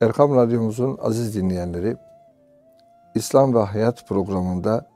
Erkam 0.00 0.36
Radyomuzun 0.36 0.98
aziz 1.00 1.34
dinleyenleri, 1.34 1.96
İslam 3.14 3.54
ve 3.54 3.62
Hayat 3.62 4.08
programında 4.08 4.86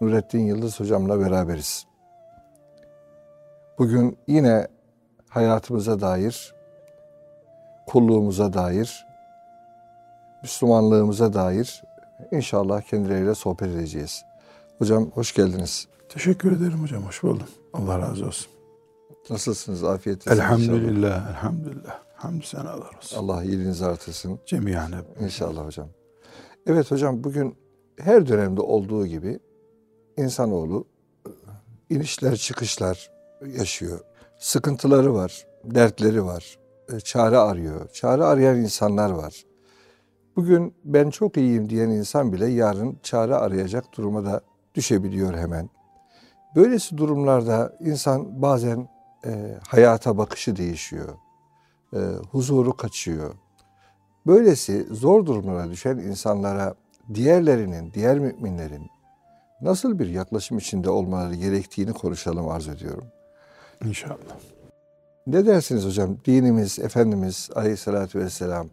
Nurettin 0.00 0.40
Yıldız 0.40 0.80
hocamla 0.80 1.20
beraberiz. 1.20 1.86
Bugün 3.78 4.18
yine 4.26 4.66
hayatımıza 5.28 6.00
dair, 6.00 6.54
kulluğumuza 7.86 8.52
dair, 8.52 9.06
Müslümanlığımıza 10.42 11.32
dair 11.32 11.82
inşallah 12.30 12.82
kendileriyle 12.82 13.34
sohbet 13.34 13.68
edeceğiz. 13.68 14.24
Hocam 14.78 15.10
hoş 15.10 15.34
geldiniz. 15.34 15.88
Teşekkür 16.08 16.56
ederim 16.56 16.82
hocam. 16.82 17.02
Hoş 17.02 17.22
buldum. 17.22 17.48
Allah 17.72 17.98
razı 17.98 18.26
olsun. 18.26 18.52
Nasılsınız? 19.30 19.84
Afiyet 19.84 20.28
olsun. 20.28 20.36
Elhamdülillah. 20.36 21.30
Elhamdülillah. 21.30 22.09
Hamdü 22.20 22.46
senalar 22.46 22.94
olsun. 22.96 23.16
Allah 23.18 23.44
iyiliğinizi 23.44 23.86
artırsın. 23.86 24.38
Cemiyen 24.46 24.92
hep. 24.92 25.20
İnşallah 25.20 25.66
hocam. 25.66 25.88
Evet 26.66 26.90
hocam 26.90 27.24
bugün 27.24 27.56
her 27.98 28.28
dönemde 28.28 28.60
olduğu 28.60 29.06
gibi 29.06 29.38
insanoğlu 30.16 30.84
inişler 31.90 32.36
çıkışlar 32.36 33.10
yaşıyor. 33.46 34.00
Sıkıntıları 34.38 35.14
var, 35.14 35.46
dertleri 35.64 36.24
var, 36.24 36.58
e, 36.92 37.00
çare 37.00 37.38
arıyor. 37.38 37.88
Çare 37.88 38.24
arayan 38.24 38.56
insanlar 38.56 39.10
var. 39.10 39.44
Bugün 40.36 40.74
ben 40.84 41.10
çok 41.10 41.36
iyiyim 41.36 41.70
diyen 41.70 41.88
insan 41.88 42.32
bile 42.32 42.46
yarın 42.46 42.98
çare 43.02 43.34
arayacak 43.34 43.84
duruma 43.96 44.24
da 44.24 44.40
düşebiliyor 44.74 45.34
hemen. 45.34 45.70
Böylesi 46.56 46.96
durumlarda 46.98 47.76
insan 47.80 48.42
bazen 48.42 48.88
e, 49.26 49.58
hayata 49.68 50.18
bakışı 50.18 50.56
değişiyor. 50.56 51.08
E, 51.94 51.98
huzuru 52.30 52.76
kaçıyor. 52.76 53.34
Böylesi 54.26 54.86
zor 54.90 55.26
durumlara 55.26 55.70
düşen 55.70 55.98
insanlara 55.98 56.74
diğerlerinin, 57.14 57.92
diğer 57.92 58.18
müminlerin 58.18 58.90
nasıl 59.60 59.98
bir 59.98 60.08
yaklaşım 60.08 60.58
içinde 60.58 60.90
olmaları 60.90 61.34
gerektiğini 61.34 61.92
konuşalım 61.92 62.48
arz 62.48 62.68
ediyorum. 62.68 63.04
İnşallah. 63.84 64.38
Ne 65.26 65.46
dersiniz 65.46 65.86
hocam? 65.86 66.16
Dinimiz, 66.26 66.78
Efendimiz 66.78 67.50
Aleyhisselatü 67.54 68.18
Vesselam 68.18 68.68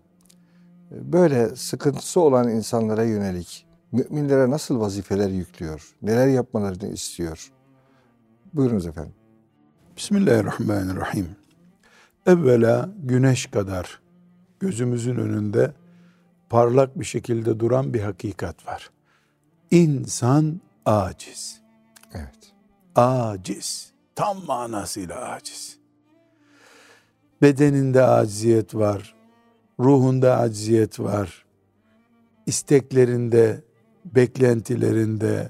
böyle 0.91 1.55
sıkıntısı 1.55 2.19
olan 2.19 2.49
insanlara 2.49 3.03
yönelik 3.03 3.65
müminlere 3.91 4.49
nasıl 4.49 4.79
vazifeler 4.79 5.29
yüklüyor? 5.29 5.95
Neler 6.01 6.27
yapmalarını 6.27 6.87
istiyor? 6.87 7.51
Buyurunuz 8.53 8.85
efendim. 8.85 9.13
Bismillahirrahmanirrahim. 9.97 11.36
Evvela 12.27 12.89
güneş 13.03 13.45
kadar 13.45 13.99
gözümüzün 14.59 15.15
önünde 15.15 15.73
parlak 16.49 16.99
bir 16.99 17.05
şekilde 17.05 17.59
duran 17.59 17.93
bir 17.93 18.01
hakikat 18.01 18.67
var. 18.67 18.89
İnsan 19.71 20.61
aciz. 20.85 21.61
Evet. 22.13 22.53
Aciz. 22.95 23.91
Tam 24.15 24.45
manasıyla 24.45 25.29
aciz. 25.29 25.77
Bedeninde 27.41 28.03
aciziyet 28.03 28.75
var. 28.75 29.15
Ruhunda 29.79 30.37
aciziyet 30.37 30.99
var. 30.99 31.45
isteklerinde, 32.45 33.61
beklentilerinde, 34.05 35.49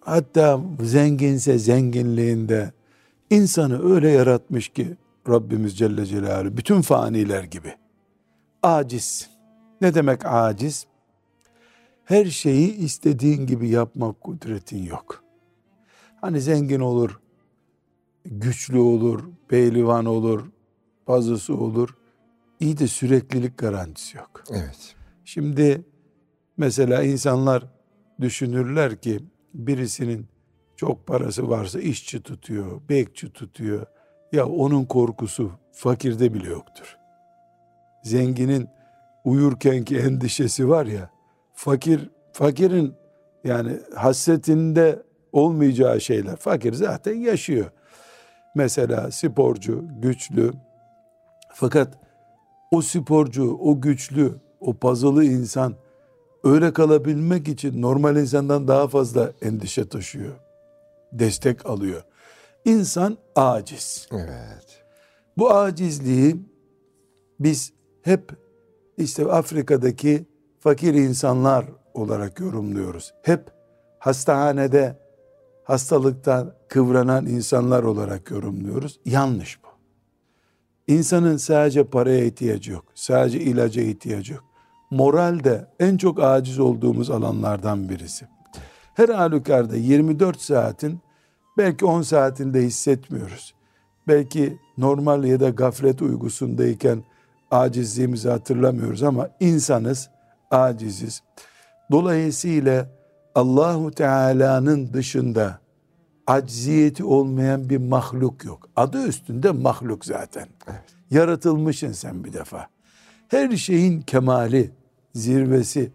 hatta 0.00 0.60
zenginse 0.80 1.58
zenginliğinde 1.58 2.72
insanı 3.30 3.94
öyle 3.94 4.10
yaratmış 4.10 4.68
ki 4.68 4.96
Rabbimiz 5.28 5.78
Celle 5.78 6.06
Celaluhu 6.06 6.56
bütün 6.56 6.80
faniler 6.80 7.44
gibi. 7.44 7.74
Aciz. 8.62 9.30
Ne 9.80 9.94
demek 9.94 10.26
aciz? 10.26 10.86
Her 12.04 12.24
şeyi 12.24 12.76
istediğin 12.76 13.46
gibi 13.46 13.68
yapmak 13.68 14.20
kudretin 14.20 14.82
yok. 14.82 15.24
Hani 16.20 16.40
zengin 16.40 16.80
olur, 16.80 17.20
güçlü 18.24 18.78
olur, 18.78 19.24
pehlivan 19.48 20.04
olur, 20.04 20.50
bazısı 21.08 21.56
olur. 21.56 21.96
İyi 22.60 22.78
de 22.78 22.86
süreklilik 22.86 23.58
garantisi 23.58 24.16
yok. 24.16 24.44
Evet. 24.50 24.94
Şimdi 25.24 25.84
mesela 26.56 27.02
insanlar 27.02 27.64
düşünürler 28.20 29.00
ki 29.00 29.20
birisinin 29.54 30.26
çok 30.76 31.06
parası 31.06 31.48
varsa 31.48 31.80
işçi 31.80 32.22
tutuyor, 32.22 32.80
bekçi 32.88 33.32
tutuyor. 33.32 33.86
Ya 34.32 34.46
onun 34.46 34.84
korkusu 34.84 35.50
fakirde 35.72 36.34
bile 36.34 36.48
yoktur. 36.48 36.98
Zenginin 38.02 38.68
uyurkenki 39.24 39.98
endişesi 39.98 40.68
var 40.68 40.86
ya, 40.86 41.10
fakir 41.54 42.10
fakirin 42.32 42.94
yani 43.44 43.80
hasretinde 43.94 45.02
olmayacağı 45.32 46.00
şeyler. 46.00 46.36
Fakir 46.36 46.72
zaten 46.72 47.14
yaşıyor. 47.14 47.70
Mesela 48.54 49.10
sporcu, 49.10 49.84
güçlü. 50.02 50.52
Fakat 51.54 51.98
o 52.70 52.82
sporcu, 52.82 53.58
o 53.60 53.80
güçlü, 53.80 54.34
o 54.60 54.74
puzzle'lı 54.74 55.24
insan 55.24 55.74
öyle 56.44 56.72
kalabilmek 56.72 57.48
için 57.48 57.82
normal 57.82 58.16
insandan 58.16 58.68
daha 58.68 58.88
fazla 58.88 59.32
endişe 59.42 59.88
taşıyor. 59.88 60.34
Destek 61.12 61.66
alıyor. 61.66 62.02
İnsan 62.66 63.16
aciz. 63.36 64.08
Evet. 64.12 64.84
Bu 65.38 65.54
acizliği 65.54 66.36
biz 67.40 67.72
hep 68.02 68.32
işte 68.96 69.24
Afrika'daki 69.24 70.26
fakir 70.60 70.94
insanlar 70.94 71.66
olarak 71.94 72.40
yorumluyoruz. 72.40 73.14
Hep 73.22 73.50
hastanede 73.98 74.98
hastalıktan 75.64 76.54
kıvranan 76.68 77.26
insanlar 77.26 77.82
olarak 77.82 78.30
yorumluyoruz. 78.30 79.00
Yanlış 79.04 79.64
bu. 79.64 79.68
İnsanın 80.92 81.36
sadece 81.36 81.84
paraya 81.84 82.24
ihtiyacı 82.24 82.72
yok. 82.72 82.84
Sadece 82.94 83.40
ilaca 83.40 83.82
ihtiyacı 83.82 84.32
yok. 84.32 84.44
Moral 84.90 85.44
de 85.44 85.66
en 85.80 85.96
çok 85.96 86.22
aciz 86.22 86.58
olduğumuz 86.58 87.10
alanlardan 87.10 87.88
birisi. 87.88 88.26
Her 88.94 89.08
halükarda 89.08 89.76
24 89.76 90.40
saatin 90.40 91.00
belki 91.58 91.84
10 91.84 92.02
saatinde 92.02 92.62
hissetmiyoruz. 92.62 93.54
Belki 94.08 94.58
normal 94.78 95.24
ya 95.24 95.40
da 95.40 95.48
gaflet 95.48 96.02
uygusundayken 96.02 97.02
acizliğimizi 97.50 98.28
hatırlamıyoruz 98.28 99.02
ama 99.02 99.28
insanız, 99.40 100.10
aciziz. 100.50 101.22
Dolayısıyla 101.90 102.88
Allahu 103.34 103.90
Teala'nın 103.90 104.92
dışında 104.92 105.60
acziyeti 106.26 107.04
olmayan 107.04 107.70
bir 107.70 107.76
mahluk 107.76 108.44
yok. 108.44 108.68
Adı 108.76 109.06
üstünde 109.06 109.50
mahluk 109.50 110.04
zaten. 110.04 110.48
Evet. 110.66 110.82
Yaratılmışsın 111.10 111.92
sen 111.92 112.24
bir 112.24 112.32
defa. 112.32 112.66
Her 113.28 113.56
şeyin 113.56 114.00
kemali, 114.00 114.70
zirvesi, 115.14 115.92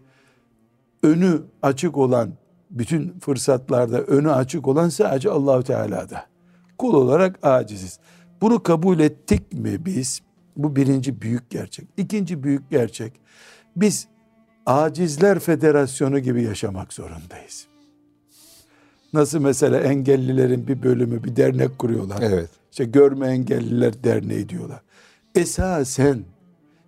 önü 1.02 1.42
açık 1.62 1.96
olan, 1.96 2.32
bütün 2.72 3.18
fırsatlarda 3.20 4.02
önü 4.02 4.30
açık 4.30 4.68
olan 4.68 4.88
sadece 4.88 5.30
Allahu 5.30 5.62
Teala'da. 5.62 6.26
Kul 6.78 6.94
olarak 6.94 7.38
aciziz. 7.42 7.98
Bunu 8.40 8.62
kabul 8.62 9.00
ettik 9.00 9.52
mi 9.52 9.84
biz? 9.86 10.22
Bu 10.56 10.76
birinci 10.76 11.22
büyük 11.22 11.50
gerçek. 11.50 11.88
İkinci 11.96 12.42
büyük 12.42 12.70
gerçek. 12.70 13.12
Biz 13.76 14.06
Acizler 14.66 15.38
Federasyonu 15.38 16.18
gibi 16.18 16.42
yaşamak 16.42 16.92
zorundayız. 16.92 17.66
Nasıl 19.12 19.40
mesela 19.40 19.80
engellilerin 19.80 20.68
bir 20.68 20.82
bölümü 20.82 21.24
bir 21.24 21.36
dernek 21.36 21.78
kuruyorlar. 21.78 22.18
Evet. 22.22 22.50
İşte 22.70 22.84
Görme 22.84 23.26
Engelliler 23.26 24.04
Derneği 24.04 24.48
diyorlar. 24.48 24.80
Esasen 25.34 26.24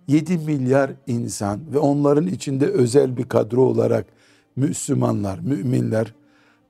7 0.07 0.37
milyar 0.37 0.91
insan 1.07 1.59
ve 1.73 1.79
onların 1.79 2.27
içinde 2.27 2.65
özel 2.65 3.17
bir 3.17 3.23
kadro 3.23 3.61
olarak 3.61 4.05
Müslümanlar, 4.55 5.39
müminler 5.39 6.13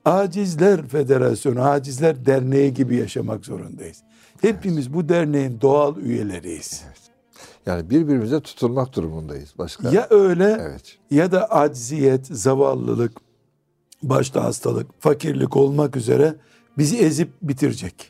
Acizler 0.04 0.86
Federasyonu, 0.88 1.62
Acizler 1.62 2.26
Derneği 2.26 2.74
gibi 2.74 2.96
yaşamak 2.96 3.44
zorundayız. 3.44 4.02
Hepimiz 4.40 4.94
bu 4.94 5.08
derneğin 5.08 5.60
doğal 5.60 5.96
üyeleriyiz. 5.96 6.84
Yani 7.66 7.90
birbirimize 7.90 8.40
tutulmak 8.40 8.92
durumundayız. 8.96 9.54
Başka? 9.58 9.90
Ya 9.90 10.06
öyle 10.10 10.58
Evet. 10.60 10.98
ya 11.10 11.32
da 11.32 11.50
acziyet, 11.50 12.26
zavallılık, 12.26 13.12
başta 14.02 14.44
hastalık, 14.44 14.86
fakirlik 15.02 15.56
olmak 15.56 15.96
üzere 15.96 16.34
bizi 16.78 16.96
ezip 16.96 17.30
bitirecek. 17.42 18.08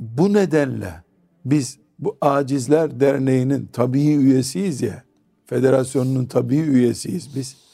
Bu 0.00 0.32
nedenle 0.32 1.02
biz 1.44 1.78
bu 1.98 2.16
Acizler 2.20 3.00
Derneği'nin 3.00 3.68
tabii 3.72 4.06
üyesiyiz 4.14 4.82
ya, 4.82 5.02
federasyonunun 5.46 6.26
tabii 6.26 6.56
üyesiyiz 6.56 7.36
biz. 7.36 7.65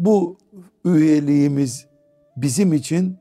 Bu 0.00 0.38
üyeliğimiz 0.84 1.86
bizim 2.36 2.72
için 2.72 3.18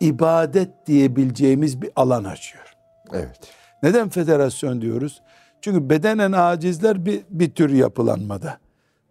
ibadet 0.00 0.86
diyebileceğimiz 0.86 1.82
bir 1.82 1.90
alan 1.96 2.24
açıyor. 2.24 2.74
Evet. 3.12 3.40
Neden 3.82 4.08
federasyon 4.08 4.80
diyoruz? 4.80 5.22
Çünkü 5.60 5.90
bedenen 5.90 6.32
acizler 6.32 7.06
bir, 7.06 7.22
bir 7.30 7.50
tür 7.50 7.70
yapılanmada. 7.70 8.58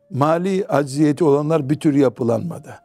Mali 0.10 0.66
acziyeti 0.68 1.24
olanlar 1.24 1.70
bir 1.70 1.80
tür 1.80 1.94
yapılanmada. 1.94 2.80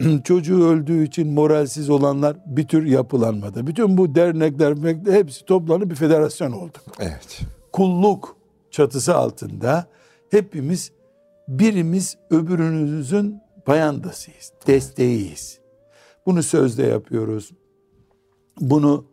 Çocuğu 0.24 0.68
öldüğü 0.68 1.04
için 1.04 1.32
moralsiz 1.32 1.90
olanlar 1.90 2.36
bir 2.46 2.68
tür 2.68 2.86
yapılanmada. 2.86 3.66
Bütün 3.66 3.96
bu 3.96 4.14
dernekler 4.14 4.76
hepsi 5.12 5.44
toplanıp 5.44 5.90
bir 5.90 5.96
federasyon 5.96 6.52
oldu. 6.52 6.78
Evet. 6.98 7.40
Kulluk 7.72 8.36
çatısı 8.70 9.16
altında 9.16 9.86
hepimiz 10.30 10.92
birimiz 11.48 12.16
öbürünüzün 12.30 13.40
payandasıyız, 13.64 14.52
desteğiyiz. 14.66 15.60
Bunu 16.26 16.42
sözle 16.42 16.86
yapıyoruz. 16.86 17.50
Bunu 18.60 19.04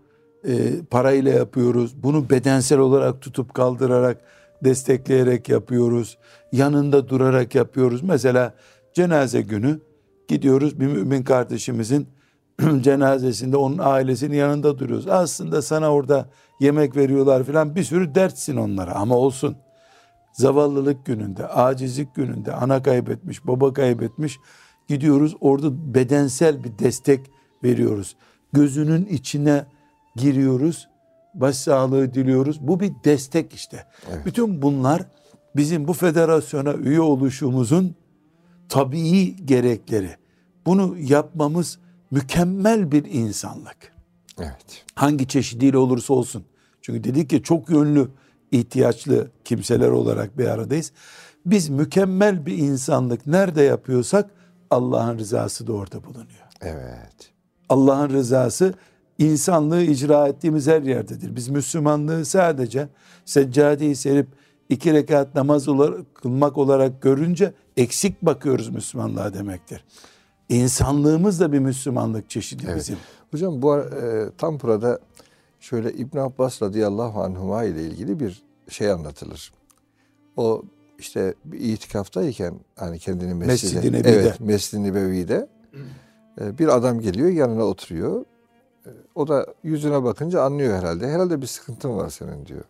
e, 0.47 0.81
parayla 0.89 1.31
yapıyoruz. 1.31 2.03
Bunu 2.03 2.29
bedensel 2.29 2.79
olarak 2.79 3.21
tutup 3.21 3.53
kaldırarak, 3.53 4.21
destekleyerek 4.63 5.49
yapıyoruz. 5.49 6.17
Yanında 6.51 7.09
durarak 7.09 7.55
yapıyoruz. 7.55 8.03
Mesela 8.03 8.53
cenaze 8.93 9.41
günü 9.41 9.79
gidiyoruz 10.27 10.79
bir 10.79 10.87
mümin 10.87 11.23
kardeşimizin 11.23 12.07
cenazesinde 12.81 13.57
onun 13.57 13.77
ailesinin 13.77 14.35
yanında 14.35 14.79
duruyoruz. 14.79 15.07
Aslında 15.07 15.61
sana 15.61 15.93
orada 15.93 16.29
yemek 16.59 16.95
veriyorlar 16.95 17.43
filan 17.43 17.75
bir 17.75 17.83
sürü 17.83 18.15
dertsin 18.15 18.55
onlara 18.55 18.95
ama 18.95 19.15
olsun. 19.15 19.55
Zavallılık 20.37 21.05
gününde, 21.05 21.47
acizlik 21.47 22.15
gününde 22.15 22.53
ana 22.53 22.83
kaybetmiş, 22.83 23.47
baba 23.47 23.73
kaybetmiş 23.73 24.39
gidiyoruz 24.87 25.35
orada 25.41 25.93
bedensel 25.93 26.63
bir 26.63 26.79
destek 26.79 27.31
veriyoruz. 27.63 28.15
Gözünün 28.53 29.05
içine 29.05 29.65
giriyoruz. 30.15 30.87
Başsağlığı 31.33 32.13
diliyoruz. 32.13 32.67
Bu 32.67 32.79
bir 32.79 32.91
destek 33.03 33.53
işte. 33.53 33.85
Evet. 34.11 34.25
Bütün 34.25 34.61
bunlar 34.61 35.01
bizim 35.55 35.87
bu 35.87 35.93
federasyona 35.93 36.73
üye 36.73 37.01
oluşumuzun 37.01 37.95
tabii 38.69 39.45
gerekleri. 39.45 40.15
Bunu 40.65 40.95
yapmamız 40.97 41.79
mükemmel 42.11 42.91
bir 42.91 43.05
insanlık. 43.05 43.93
Evet. 44.39 44.85
Hangi 44.95 45.27
çeşidiyle 45.27 45.77
olursa 45.77 46.13
olsun. 46.13 46.45
Çünkü 46.81 47.03
dedik 47.03 47.29
ki 47.29 47.43
çok 47.43 47.69
yönlü 47.69 48.09
ihtiyaçlı 48.51 49.27
kimseler 49.45 49.89
olarak 49.89 50.37
bir 50.37 50.45
aradayız. 50.45 50.91
Biz 51.45 51.69
mükemmel 51.69 52.45
bir 52.45 52.57
insanlık 52.57 53.27
nerede 53.27 53.61
yapıyorsak 53.61 54.29
Allah'ın 54.69 55.19
rızası 55.19 55.67
da 55.67 55.73
orada 55.73 56.03
bulunuyor. 56.03 56.47
Evet. 56.61 57.31
Allah'ın 57.69 58.09
rızası 58.09 58.73
insanlığı 59.17 59.81
icra 59.81 60.27
ettiğimiz 60.27 60.67
her 60.67 60.81
yerdedir. 60.81 61.35
Biz 61.35 61.47
Müslümanlığı 61.47 62.25
sadece 62.25 62.87
seccadeyi 63.25 63.95
serip 63.95 64.27
iki 64.69 64.93
rekat 64.93 65.35
namaz 65.35 65.67
olarak, 65.67 66.15
kılmak 66.15 66.57
olarak 66.57 67.01
görünce 67.01 67.53
eksik 67.77 68.21
bakıyoruz 68.21 68.69
Müslümanlığa 68.69 69.33
demektir. 69.33 69.83
İnsanlığımız 70.49 71.39
da 71.39 71.51
bir 71.51 71.59
Müslümanlık 71.59 72.29
çeşidi 72.29 72.63
evet. 72.67 72.77
bizim. 72.77 72.97
Hocam 73.31 73.61
bu 73.61 73.77
e, 73.77 74.29
tam 74.37 74.59
burada 74.59 74.99
şöyle 75.69 75.93
İbn 75.93 76.17
Abbas 76.17 76.61
radıyallahu 76.61 77.21
anhuma 77.21 77.63
ile 77.63 77.83
ilgili 77.83 78.19
bir 78.19 78.43
şey 78.69 78.91
anlatılır. 78.91 79.53
O 80.37 80.61
işte 80.99 81.33
bir 81.45 81.59
itikaftayken 81.59 82.53
hani 82.75 82.99
kendini 82.99 83.33
mescide, 83.33 83.75
Mescid-i 83.75 83.93
Nebi'de. 83.93 84.09
Evet, 84.09 84.39
Mescid-i 84.39 84.83
Nebevi'de 84.83 85.47
e, 86.41 86.57
bir 86.57 86.67
adam 86.67 86.99
geliyor 86.99 87.29
yanına 87.29 87.63
oturuyor. 87.63 88.25
E, 88.85 88.89
o 89.15 89.27
da 89.27 89.45
yüzüne 89.63 90.03
bakınca 90.03 90.41
anlıyor 90.41 90.77
herhalde. 90.77 91.07
Herhalde 91.07 91.41
bir 91.41 91.47
sıkıntın 91.47 91.97
var 91.97 92.09
senin 92.09 92.45
diyor. 92.45 92.63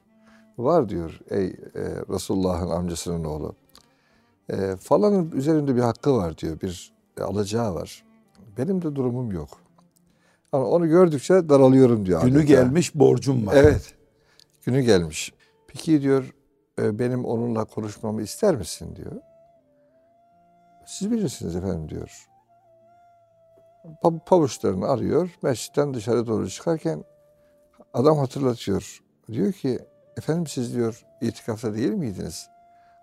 Var 0.57 0.89
diyor 0.89 1.19
ey 1.29 1.45
e, 1.45 1.55
Resulullah'ın 2.09 2.69
amcasının 2.69 3.23
oğlu. 3.23 3.55
E, 4.49 4.75
falanın 4.75 5.31
üzerinde 5.31 5.75
bir 5.75 5.81
hakkı 5.81 6.15
var 6.15 6.37
diyor. 6.37 6.61
Bir 6.61 6.93
alacağı 7.21 7.75
var. 7.75 8.03
Benim 8.57 8.81
de 8.81 8.95
durumum 8.95 9.31
yok. 9.31 9.66
Ama 10.51 10.65
onu 10.65 10.87
gördükçe 10.87 11.49
daralıyorum 11.49 12.05
diyor. 12.05 12.23
Günü 12.23 12.37
adeta. 12.37 12.47
gelmiş 12.47 12.95
borcum 12.95 13.47
var. 13.47 13.55
Evet. 13.55 13.93
Günü 14.65 14.81
gelmiş. 14.81 15.33
Peki 15.67 16.01
diyor 16.01 16.33
e, 16.81 16.99
benim 16.99 17.25
onunla 17.25 17.65
konuşmamı 17.65 18.21
ister 18.21 18.55
misin 18.55 18.95
diyor. 18.95 19.21
Siz 20.85 21.11
bilirsiniz 21.11 21.55
efendim 21.55 21.89
diyor. 21.89 22.27
Pavuçlarını 24.25 24.87
arıyor. 24.87 25.29
Mescitten 25.41 25.93
dışarı 25.93 26.27
doğru 26.27 26.49
çıkarken 26.49 27.03
adam 27.93 28.17
hatırlatıyor. 28.17 29.03
Diyor 29.31 29.53
ki 29.53 29.79
efendim 30.17 30.47
siz 30.47 30.75
diyor 30.75 31.05
itikafta 31.21 31.73
değil 31.73 31.91
miydiniz? 31.91 32.49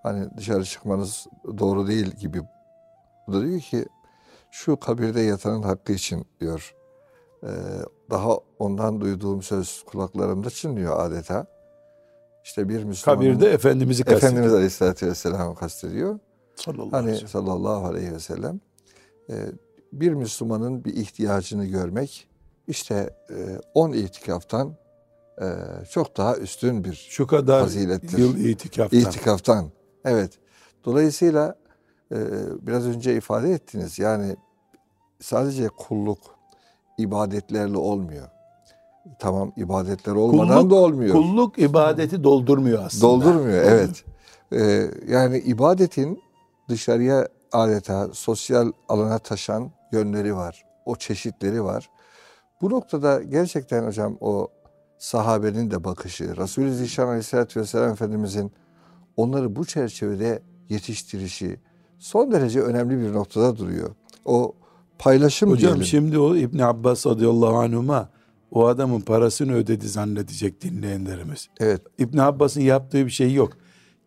Hani 0.03 0.37
dışarı 0.37 0.65
çıkmanız 0.65 1.27
doğru 1.59 1.87
değil 1.87 2.07
gibi. 2.07 2.41
Bu 3.27 3.33
da 3.33 3.47
diyor 3.47 3.61
ki 3.61 3.87
şu 4.51 4.81
kabirde 4.81 5.21
yatanın 5.21 5.63
hakkı 5.63 5.93
için 5.93 6.27
diyor. 6.41 6.75
Ee, 7.45 7.49
daha 8.11 8.39
ondan 8.59 9.01
duyduğum 9.01 9.43
söz 9.43 9.83
kulaklarımda 9.83 10.51
çınlıyor 10.51 11.01
adeta. 11.01 11.47
İşte 12.45 12.69
bir 12.69 12.85
Müslüman 12.85 13.17
kabirde 13.17 13.51
Efendimiz'i 13.51 14.05
kastediyor. 14.05 14.33
Efendimiz 14.33 14.55
Aleyhisselatü 14.55 15.07
Vesselam'ı 15.07 15.55
kastediyor. 15.55 16.19
Sallallahu 16.57 16.93
hani 16.93 17.09
aleyhi 17.11 17.29
sallallahu 17.29 17.87
aleyhi 17.87 18.13
ve 18.13 18.19
sellem 18.19 18.61
e, 19.31 19.35
bir 19.93 20.13
Müslümanın 20.13 20.85
bir 20.85 20.97
ihtiyacını 20.97 21.65
görmek 21.65 22.29
işte 22.69 23.17
10 23.75 23.93
e, 23.93 23.99
itikaftan 23.99 24.77
e, 25.41 25.47
çok 25.91 26.17
daha 26.17 26.37
üstün 26.37 26.85
bir 26.85 27.07
Şu 27.11 27.27
kadar 27.27 27.61
fazilettir. 27.61 28.19
yıl 28.19 28.37
itikaftan. 28.37 28.99
İtikaftan. 28.99 29.71
Evet. 30.05 30.33
Dolayısıyla 30.85 31.57
biraz 32.61 32.87
önce 32.87 33.17
ifade 33.17 33.53
ettiniz 33.53 33.99
yani 33.99 34.37
sadece 35.21 35.69
kulluk 35.69 36.34
ibadetlerle 36.99 37.77
olmuyor. 37.77 38.29
Tamam 39.19 39.53
ibadetler 39.57 40.13
olmadan 40.13 40.59
kulluk, 40.59 40.71
da 40.71 40.75
olmuyor. 40.75 41.13
Kulluk 41.13 41.59
ibadeti 41.59 42.25
doldurmuyor 42.25 42.85
aslında. 42.85 43.03
Doldurmuyor 43.03 43.63
evet. 43.63 44.05
Ee, 44.53 44.91
yani 45.09 45.39
ibadetin 45.39 46.23
dışarıya 46.69 47.29
adeta 47.53 48.09
sosyal 48.13 48.73
alana 48.89 49.19
taşan 49.19 49.71
yönleri 49.93 50.37
var. 50.37 50.65
O 50.85 50.97
çeşitleri 50.97 51.65
var. 51.65 51.91
Bu 52.61 52.71
noktada 52.71 53.23
gerçekten 53.23 53.87
hocam 53.87 54.17
o 54.21 54.49
sahabenin 54.99 55.71
de 55.71 55.85
bakışı, 55.85 56.37
Resulü 56.37 56.75
Zişan 56.75 57.07
Aleyhisselatü 57.07 57.61
Vesselam 57.61 57.93
Efendimizin 57.93 58.53
onları 59.17 59.57
bu 59.57 59.65
çerçevede 59.65 60.43
yetiştirişi 60.69 61.61
son 61.99 62.33
derece 62.33 62.61
önemli 62.61 63.01
bir 63.01 63.13
noktada 63.13 63.57
duruyor. 63.57 63.91
O 64.25 64.55
paylaşım 64.99 65.51
Hocam 65.51 65.71
diyelim. 65.71 65.85
şimdi 65.85 66.19
o 66.19 66.37
İbn 66.37 66.59
Abbas 66.59 67.07
radıyallahu 67.07 67.57
anhuma 67.57 68.09
o 68.51 68.67
adamın 68.67 69.01
parasını 69.01 69.55
ödedi 69.55 69.89
zannedecek 69.89 70.63
dinleyenlerimiz. 70.63 71.49
Evet. 71.61 71.81
İbn 71.99 72.19
Abbas'ın 72.19 72.61
yaptığı 72.61 73.07
bir 73.07 73.11
şey 73.11 73.33
yok. 73.35 73.53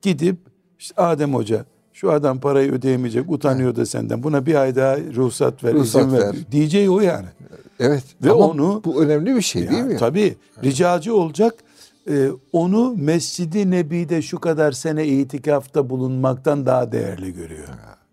Gidip 0.02 0.38
işte 0.80 1.02
Adem 1.02 1.34
Hoca 1.34 1.66
şu 1.94 2.12
adam 2.12 2.40
parayı 2.40 2.72
ödeyemeyecek 2.72 3.32
utanıyor 3.32 3.76
da 3.76 3.86
senden 3.86 4.24
buna 4.24 4.46
bir 4.46 4.56
ay 4.56 4.76
daha 4.76 4.98
ruhsat 4.98 5.64
ver 5.64 5.74
ruhsat 5.74 6.02
izin 6.02 6.14
ver. 6.14 6.22
ver. 6.22 6.36
Diyeceği 6.52 6.90
o 6.90 7.00
yani. 7.00 7.28
Evet 7.80 8.04
ve 8.24 8.32
ama 8.32 8.48
onu 8.48 8.82
bu 8.86 9.04
önemli 9.04 9.36
bir 9.36 9.42
şey 9.42 9.70
değil 9.70 9.84
mi? 9.84 9.98
Tabii 9.98 10.36
ricacı 10.64 11.16
olacak 11.16 11.54
ee, 12.10 12.30
onu 12.52 12.96
Mescidi 12.98 13.72
Nebi'de 13.72 14.22
şu 14.22 14.40
kadar 14.40 14.72
sene 14.72 15.08
itikafta 15.08 15.90
bulunmaktan 15.90 16.66
daha 16.66 16.92
değerli 16.92 17.34
görüyor. 17.34 17.68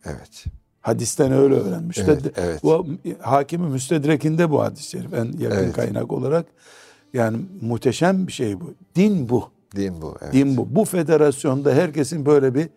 Evet. 0.04 0.44
Hadisten 0.84 1.32
öyle 1.32 1.54
öğrenmiş. 1.54 1.98
Evet, 1.98 2.22
evet. 2.36 2.62
Bu 2.62 2.86
hakimi 3.20 3.68
müstedrekinde 3.68 4.50
bu 4.50 4.62
hadis-i 4.62 4.90
şerif 4.90 5.14
en 5.14 5.24
yakın 5.24 5.56
evet. 5.56 5.72
kaynak 5.72 6.12
olarak. 6.12 6.46
Yani 7.12 7.38
muhteşem 7.60 8.26
bir 8.26 8.32
şey 8.32 8.60
bu. 8.60 8.74
Din 8.96 9.28
bu. 9.28 9.50
Din 9.76 10.02
bu. 10.02 10.16
Evet. 10.22 10.32
Din 10.32 10.56
bu. 10.56 10.74
Bu 10.74 10.84
federasyonda 10.84 11.74
herkesin 11.74 12.26
böyle 12.26 12.54
bir 12.54 12.68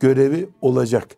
görevi 0.00 0.48
olacak. 0.60 1.08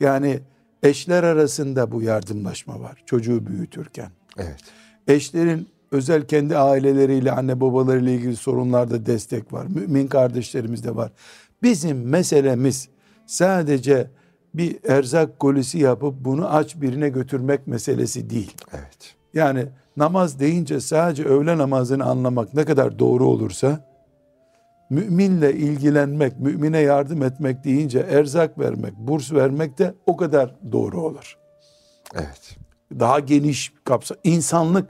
Yani 0.00 0.40
eşler 0.82 1.22
arasında 1.22 1.92
bu 1.92 2.02
yardımlaşma 2.02 2.80
var. 2.80 3.02
Çocuğu 3.06 3.46
büyütürken. 3.46 4.10
Evet. 4.38 4.60
Eşlerin 5.08 5.68
özel 5.90 6.26
kendi 6.26 6.56
aileleriyle, 6.56 7.32
anne 7.32 7.60
babalarıyla 7.60 8.12
ilgili 8.12 8.36
sorunlarda 8.36 9.06
destek 9.06 9.52
var. 9.52 9.66
Mümin 9.74 10.06
kardeşlerimiz 10.06 10.84
de 10.84 10.96
var. 10.96 11.12
Bizim 11.62 12.08
meselemiz 12.08 12.88
sadece 13.26 14.10
bir 14.56 14.78
erzak 14.88 15.38
kolisi 15.38 15.78
yapıp 15.78 16.14
bunu 16.20 16.54
aç 16.54 16.80
birine 16.80 17.08
götürmek 17.08 17.66
meselesi 17.66 18.30
değil. 18.30 18.54
Evet. 18.72 19.14
Yani 19.34 19.66
namaz 19.96 20.40
deyince 20.40 20.80
sadece 20.80 21.24
öğle 21.24 21.58
namazını 21.58 22.04
anlamak 22.04 22.54
ne 22.54 22.64
kadar 22.64 22.98
doğru 22.98 23.26
olursa 23.26 23.80
müminle 24.90 25.54
ilgilenmek, 25.54 26.40
mümine 26.40 26.78
yardım 26.78 27.22
etmek 27.22 27.64
deyince 27.64 27.98
erzak 27.98 28.58
vermek, 28.58 28.96
burs 28.96 29.32
vermek 29.32 29.78
de 29.78 29.94
o 30.06 30.16
kadar 30.16 30.54
doğru 30.72 31.02
olur. 31.02 31.38
Evet. 32.14 32.56
Daha 32.98 33.20
geniş 33.20 33.72
kapsa 33.84 34.14
insanlık 34.24 34.88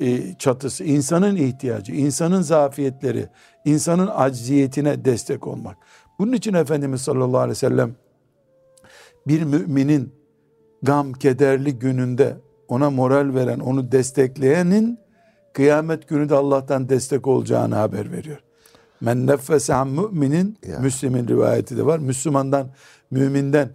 e, 0.00 0.34
çatısı, 0.38 0.84
insanın 0.84 1.36
ihtiyacı, 1.36 1.92
insanın 1.92 2.42
zafiyetleri, 2.42 3.28
insanın 3.64 4.06
acziyetine 4.06 5.04
destek 5.04 5.46
olmak. 5.46 5.76
Bunun 6.18 6.32
için 6.32 6.54
Efendimiz 6.54 7.00
sallallahu 7.00 7.38
aleyhi 7.38 7.50
ve 7.50 7.54
sellem 7.54 7.94
bir 9.26 9.42
müminin 9.42 10.12
gam, 10.82 11.12
kederli 11.12 11.78
gününde 11.78 12.36
ona 12.68 12.90
moral 12.90 13.34
veren, 13.34 13.58
onu 13.60 13.92
destekleyenin 13.92 14.98
kıyamet 15.52 16.08
günü 16.08 16.28
de 16.28 16.34
Allah'tan 16.34 16.88
destek 16.88 17.26
olacağını 17.26 17.74
haber 17.74 18.12
veriyor. 18.12 18.38
Men 19.00 19.26
neffese 19.26 19.74
an 19.74 19.88
müminin. 19.88 20.58
Müslim'in 20.80 21.28
rivayeti 21.28 21.76
de 21.76 21.86
var. 21.86 21.98
Müslümandan, 21.98 22.66
müminden 23.10 23.68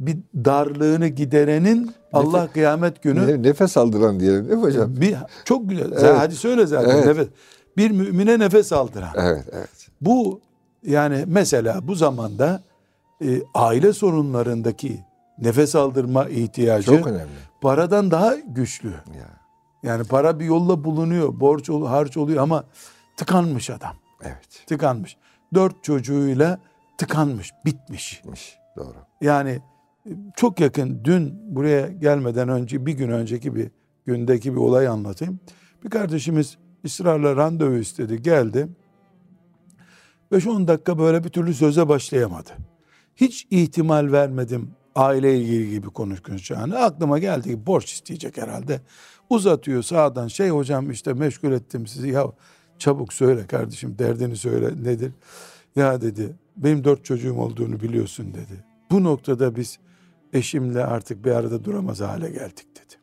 bir 0.00 0.16
darlığını 0.44 1.08
giderenin 1.08 1.90
Allah 2.12 2.48
kıyamet 2.52 3.02
günü 3.02 3.26
Ne- 3.42 3.48
Nefes 3.48 3.76
aldıran 3.76 4.20
diyelim 4.20 4.44
değil 4.48 4.56
mi 4.58 4.62
hocam? 4.62 4.96
bir 4.96 5.16
çok 5.44 5.70
güzel. 5.70 5.92
Evet. 5.92 6.14
Hadi 6.18 6.34
söyle 6.34 6.66
zaten. 6.66 6.90
Evet. 6.96 7.06
Nefes. 7.06 7.28
Bir 7.76 7.90
mümine 7.90 8.38
nefes 8.38 8.72
aldıran. 8.72 9.08
Evet, 9.14 9.44
evet. 9.52 9.68
Bu 10.00 10.40
yani 10.86 11.24
mesela 11.26 11.88
bu 11.88 11.94
zamanda 11.94 12.62
e, 13.24 13.42
aile 13.54 13.92
sorunlarındaki 13.92 15.04
nefes 15.38 15.74
aldırma 15.76 16.28
ihtiyacı 16.28 16.86
Çok 16.86 17.06
önemli. 17.06 17.30
paradan 17.60 18.10
daha 18.10 18.34
güçlü. 18.34 18.90
Ya, 18.90 19.28
Yani 19.82 20.04
para 20.04 20.40
bir 20.40 20.44
yolla 20.44 20.84
bulunuyor, 20.84 21.40
borç 21.40 21.70
ol, 21.70 21.86
harç 21.86 22.16
oluyor 22.16 22.42
ama 22.42 22.64
tıkanmış 23.16 23.70
adam. 23.70 23.94
evet. 24.22 24.64
Tıkanmış. 24.66 25.16
Dört 25.54 25.84
çocuğuyla 25.84 26.58
tıkanmış, 26.98 27.52
bitmiş. 27.64 28.16
Gitmiş. 28.16 28.58
Doğru. 28.76 28.94
Yani 29.20 29.50
e, 30.06 30.10
çok 30.36 30.60
yakın 30.60 31.00
dün 31.04 31.56
buraya 31.56 31.88
gelmeden 31.88 32.48
önce 32.48 32.86
bir 32.86 32.92
gün 32.92 33.08
önceki 33.08 33.54
bir 33.54 33.70
gündeki 34.06 34.52
bir 34.52 34.58
olay 34.58 34.88
anlatayım. 34.88 35.40
Bir 35.84 35.90
kardeşimiz 35.90 36.56
ısrarla 36.84 37.36
randevu 37.36 37.74
istedi 37.76 38.22
geldi. 38.22 38.68
5-10 40.32 40.68
dakika 40.68 40.98
böyle 40.98 41.24
bir 41.24 41.28
türlü 41.28 41.54
söze 41.54 41.88
başlayamadı. 41.88 42.50
Hiç 43.20 43.46
ihtimal 43.50 44.12
vermedim 44.12 44.70
aile 44.94 45.38
ilgili 45.38 45.70
gibi 45.70 45.90
konuşacağını. 45.90 46.78
Aklıma 46.78 47.18
geldi 47.18 47.50
ki 47.50 47.66
borç 47.66 47.92
isteyecek 47.92 48.36
herhalde. 48.36 48.80
Uzatıyor 49.30 49.82
sağdan 49.82 50.28
şey 50.28 50.48
hocam 50.48 50.90
işte 50.90 51.12
meşgul 51.12 51.52
ettim 51.52 51.86
sizi 51.86 52.08
ya 52.08 52.26
çabuk 52.78 53.12
söyle 53.12 53.46
kardeşim 53.46 53.98
derdini 53.98 54.36
söyle 54.36 54.82
nedir? 54.82 55.12
Ya 55.76 56.00
dedi 56.00 56.36
benim 56.56 56.84
dört 56.84 57.04
çocuğum 57.04 57.38
olduğunu 57.38 57.80
biliyorsun 57.80 58.34
dedi. 58.34 58.64
Bu 58.90 59.04
noktada 59.04 59.56
biz 59.56 59.78
eşimle 60.32 60.84
artık 60.84 61.24
bir 61.24 61.30
arada 61.30 61.64
duramaz 61.64 62.00
hale 62.00 62.30
geldik 62.30 62.66
dedi. 62.76 62.94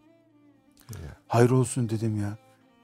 Hayır 1.28 1.50
olsun 1.50 1.90
dedim 1.90 2.22
ya. 2.22 2.38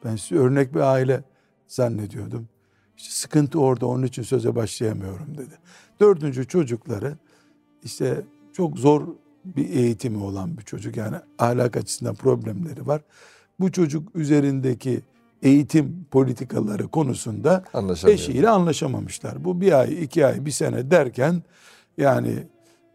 Ben 0.05 0.15
sizi 0.15 0.39
örnek 0.39 0.75
bir 0.75 0.79
aile 0.79 1.23
zannediyordum. 1.67 2.49
İşte 2.97 3.13
sıkıntı 3.13 3.59
orada 3.59 3.85
onun 3.85 4.03
için 4.03 4.23
söze 4.23 4.55
başlayamıyorum 4.55 5.37
dedi. 5.37 5.53
Dördüncü 6.01 6.47
çocukları 6.47 7.17
işte 7.83 8.21
çok 8.53 8.79
zor 8.79 9.07
bir 9.45 9.69
eğitimi 9.69 10.23
olan 10.23 10.57
bir 10.57 10.63
çocuk 10.63 10.97
yani 10.97 11.15
ahlak 11.39 11.77
açısından 11.77 12.15
problemleri 12.15 12.87
var. 12.87 13.01
Bu 13.59 13.71
çocuk 13.71 14.15
üzerindeki 14.15 15.01
eğitim 15.41 16.05
politikaları 16.11 16.87
konusunda 16.87 17.63
eşiyle 18.07 18.49
anlaşamamışlar. 18.49 19.45
Bu 19.45 19.61
bir 19.61 19.79
ay, 19.79 20.03
iki 20.03 20.25
ay, 20.25 20.45
bir 20.45 20.51
sene 20.51 20.91
derken 20.91 21.43
yani 21.97 22.47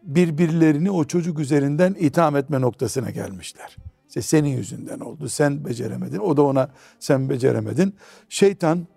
birbirlerini 0.03 0.91
o 0.91 1.03
çocuk 1.03 1.39
üzerinden 1.39 1.95
itham 1.99 2.35
etme 2.35 2.61
noktasına 2.61 3.09
gelmişler. 3.09 3.75
İşte 4.07 4.21
senin 4.21 4.49
yüzünden 4.49 4.99
oldu, 4.99 5.29
sen 5.29 5.65
beceremedin, 5.65 6.17
o 6.17 6.37
da 6.37 6.41
ona 6.41 6.69
sen 6.99 7.29
beceremedin. 7.29 7.95
Şeytan 8.29 8.87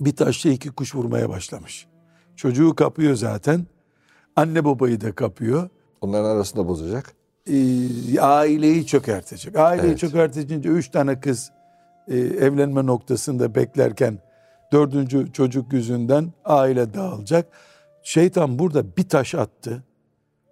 bir 0.00 0.16
taşla 0.16 0.50
iki 0.50 0.70
kuş 0.70 0.94
vurmaya 0.94 1.28
başlamış. 1.28 1.87
Çocuğu 2.38 2.74
kapıyor 2.74 3.14
zaten, 3.14 3.66
anne 4.36 4.64
babayı 4.64 5.00
da 5.00 5.12
kapıyor. 5.14 5.68
Onların 6.00 6.28
arasında 6.28 6.68
bozacak. 6.68 7.12
Ee, 7.46 8.20
aileyi 8.20 8.86
çökertecek. 8.86 9.56
Aileyi 9.56 9.88
Evet. 9.88 9.98
çökertince 9.98 10.68
üç 10.68 10.88
tane 10.88 11.20
kız 11.20 11.50
e, 12.08 12.18
evlenme 12.18 12.86
noktasında 12.86 13.54
beklerken 13.54 14.18
dördüncü 14.72 15.32
çocuk 15.32 15.72
yüzünden 15.72 16.32
aile 16.44 16.94
dağılacak. 16.94 17.46
Şeytan 18.02 18.58
burada 18.58 18.96
bir 18.96 19.08
taş 19.08 19.34
attı. 19.34 19.84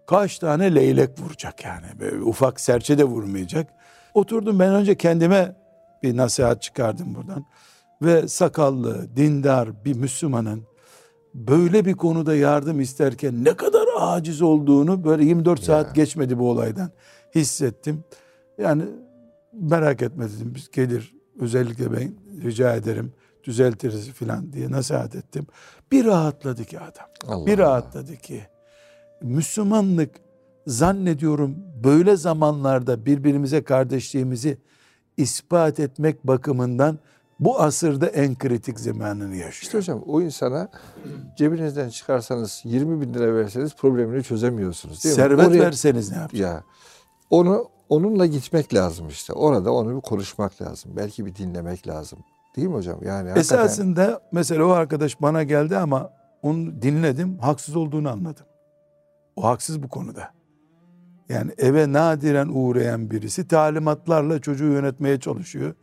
Kaç 0.06 0.38
tane 0.38 0.74
leylek 0.74 1.20
vuracak 1.20 1.64
yani. 1.64 1.86
Böyle 2.00 2.22
ufak 2.22 2.60
serçe 2.60 2.98
de 2.98 3.04
vurmayacak. 3.04 3.70
Oturdum 4.14 4.58
ben 4.58 4.74
önce 4.74 4.96
kendime 4.96 5.56
bir 6.02 6.16
nasihat 6.16 6.62
çıkardım 6.62 7.14
buradan. 7.14 7.44
Ve 8.02 8.28
sakallı, 8.28 9.16
dindar 9.16 9.84
bir 9.84 9.96
Müslümanın 9.96 10.62
böyle 11.36 11.84
bir 11.84 11.94
konuda 11.94 12.36
yardım 12.36 12.80
isterken 12.80 13.44
ne 13.44 13.56
kadar 13.56 13.86
aciz 13.98 14.42
olduğunu 14.42 15.04
böyle 15.04 15.24
24 15.24 15.62
saat 15.62 15.94
geçmedi 15.94 16.38
bu 16.38 16.50
olaydan 16.50 16.90
hissettim. 17.34 18.04
Yani 18.58 18.82
merak 19.52 20.02
etme 20.02 20.24
dedim 20.24 20.52
biz 20.54 20.70
gelir 20.70 21.14
özellikle 21.40 21.92
ben 21.92 22.14
rica 22.42 22.74
ederim 22.74 23.12
düzeltiriz 23.44 24.10
filan 24.10 24.52
diye 24.52 24.70
nasihat 24.70 25.14
ettim. 25.14 25.46
Bir 25.92 26.04
rahatladı 26.04 26.64
ki 26.64 26.80
adam. 26.80 27.06
Allah 27.26 27.46
bir 27.46 27.58
Allah. 27.58 27.66
rahatladı 27.66 28.16
ki. 28.16 28.40
Müslümanlık 29.22 30.10
zannediyorum 30.66 31.56
böyle 31.84 32.16
zamanlarda 32.16 33.06
birbirimize 33.06 33.64
kardeşliğimizi 33.64 34.58
ispat 35.16 35.80
etmek 35.80 36.26
bakımından 36.26 36.98
bu 37.40 37.60
asırda 37.60 38.06
en 38.06 38.34
kritik 38.34 38.80
zamanını 38.80 39.36
yaşıyor. 39.36 39.62
İşte 39.62 39.78
hocam 39.78 40.02
o 40.06 40.20
insana 40.20 40.68
cebinizden 41.36 41.88
çıkarsanız 41.88 42.60
20 42.64 43.00
bin 43.00 43.14
lira 43.14 43.34
verseniz 43.34 43.74
problemini 43.76 44.22
çözemiyorsunuz 44.22 45.04
değil 45.04 45.14
mi? 45.14 45.22
Servet 45.22 45.50
verseniz 45.60 46.10
ne 46.12 46.16
yapacak? 46.18 46.40
Ya 46.40 46.62
onu 47.30 47.68
onunla 47.88 48.26
gitmek 48.26 48.74
lazım 48.74 49.08
işte. 49.08 49.32
Orada 49.32 49.72
onu 49.72 49.96
bir 49.96 50.00
konuşmak 50.00 50.62
lazım. 50.62 50.92
Belki 50.96 51.26
bir 51.26 51.34
dinlemek 51.34 51.88
lazım. 51.88 52.18
Değil 52.56 52.68
mi 52.68 52.74
hocam? 52.74 52.98
Yani 53.02 53.28
hakikaten- 53.30 53.64
Esasında 53.64 54.20
mesela 54.32 54.64
o 54.64 54.68
arkadaş 54.70 55.22
bana 55.22 55.42
geldi 55.42 55.76
ama 55.76 56.10
onu 56.42 56.82
dinledim, 56.82 57.38
haksız 57.38 57.76
olduğunu 57.76 58.10
anladım. 58.10 58.46
O 59.36 59.42
haksız 59.44 59.82
bu 59.82 59.88
konuda. 59.88 60.30
Yani 61.28 61.52
eve 61.58 61.92
nadiren 61.92 62.48
uğrayan 62.52 63.10
birisi 63.10 63.48
talimatlarla 63.48 64.40
çocuğu 64.40 64.64
yönetmeye 64.64 65.20
çalışıyor. 65.20 65.74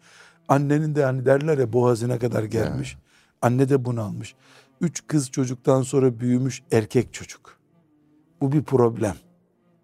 Annenin 0.48 0.96
de 0.96 1.04
hani 1.04 1.26
derler 1.26 1.58
ya 1.58 1.74
boğazına 1.74 2.20
kadar 2.20 2.44
gelmiş. 2.44 2.98
Anne 3.42 3.70
de 3.70 3.86
bunu 3.86 4.02
almış. 4.02 4.36
Üç 4.82 5.08
kız 5.08 5.32
çocuktan 5.32 5.82
sonra 5.82 6.20
büyümüş 6.20 6.64
erkek 6.72 7.14
çocuk. 7.14 7.58
Bu 8.42 8.52
bir 8.52 8.64
problem. 8.64 9.16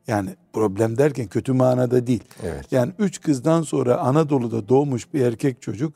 Yani 0.08 0.36
problem 0.54 0.98
derken 0.98 1.28
kötü 1.28 1.54
manada 1.54 2.08
değil. 2.08 2.24
Evet. 2.44 2.72
Yani 2.72 2.92
üç 3.00 3.22
kızdan 3.22 3.62
sonra 3.62 3.98
Anadolu'da 3.98 4.70
doğmuş 4.70 5.14
bir 5.14 5.22
erkek 5.22 5.62
çocuk 5.62 5.94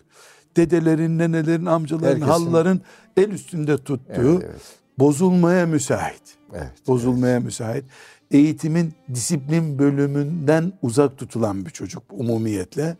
dedelerin, 0.55 1.17
nenelerin, 1.17 1.65
amcaların, 1.65 2.22
Herkesin- 2.22 2.27
halların 2.46 2.82
el 3.17 3.29
üstünde 3.32 3.77
tuttuğu 3.77 4.00
Evet, 4.34 4.43
evet. 4.46 4.62
bozulmaya 5.00 5.65
müsait. 5.65 6.22
Evet. 6.53 6.72
Bozulmaya 6.88 7.39
müsait. 7.39 7.86
Eğitimin 8.32 8.93
disiplin 9.13 9.79
bölümünden 9.79 10.74
uzak 10.82 11.17
tutulan 11.17 11.65
bir 11.65 11.70
çocuk 11.72 12.03
umumiyetle. 12.12 12.98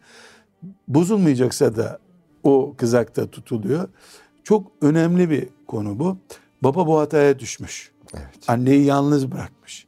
Bozulmayacaksa 0.88 1.76
da 1.76 2.00
o 2.44 2.74
kızakta 2.78 3.32
tutuluyor. 3.32 3.90
Çok 4.44 4.72
önemli 4.82 5.30
bir 5.30 5.50
konu 5.68 6.00
bu. 6.00 6.18
Baba 6.64 6.88
bu 6.88 7.00
hataya 7.00 7.40
düşmüş. 7.40 7.92
Evet. 8.14 8.40
Anneyi 8.48 8.86
yalnız 8.86 9.32
bırakmış. 9.32 9.88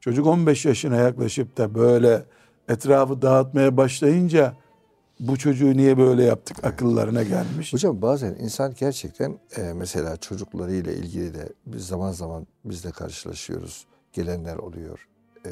Çocuk 0.00 0.26
15 0.26 0.64
yaşına 0.64 0.96
yaklaşıp 0.96 1.56
da 1.56 1.74
böyle 1.74 2.24
etrafı 2.68 3.22
dağıtmaya 3.22 3.76
başlayınca 3.76 4.54
bu 5.20 5.36
çocuğu 5.36 5.76
niye 5.76 5.98
böyle 5.98 6.24
yaptık 6.24 6.64
akıllarına 6.64 7.22
gelmiş. 7.22 7.72
Hocam 7.72 8.02
bazen 8.02 8.34
insan 8.34 8.74
gerçekten 8.74 9.38
e, 9.56 9.72
mesela 9.72 10.16
çocuklarıyla 10.16 10.92
ilgili 10.92 11.34
de 11.34 11.48
biz 11.66 11.86
zaman 11.86 12.12
zaman 12.12 12.46
biz 12.64 12.84
de 12.84 12.90
karşılaşıyoruz. 12.90 13.86
Gelenler 14.12 14.56
oluyor. 14.56 15.08
E, 15.46 15.50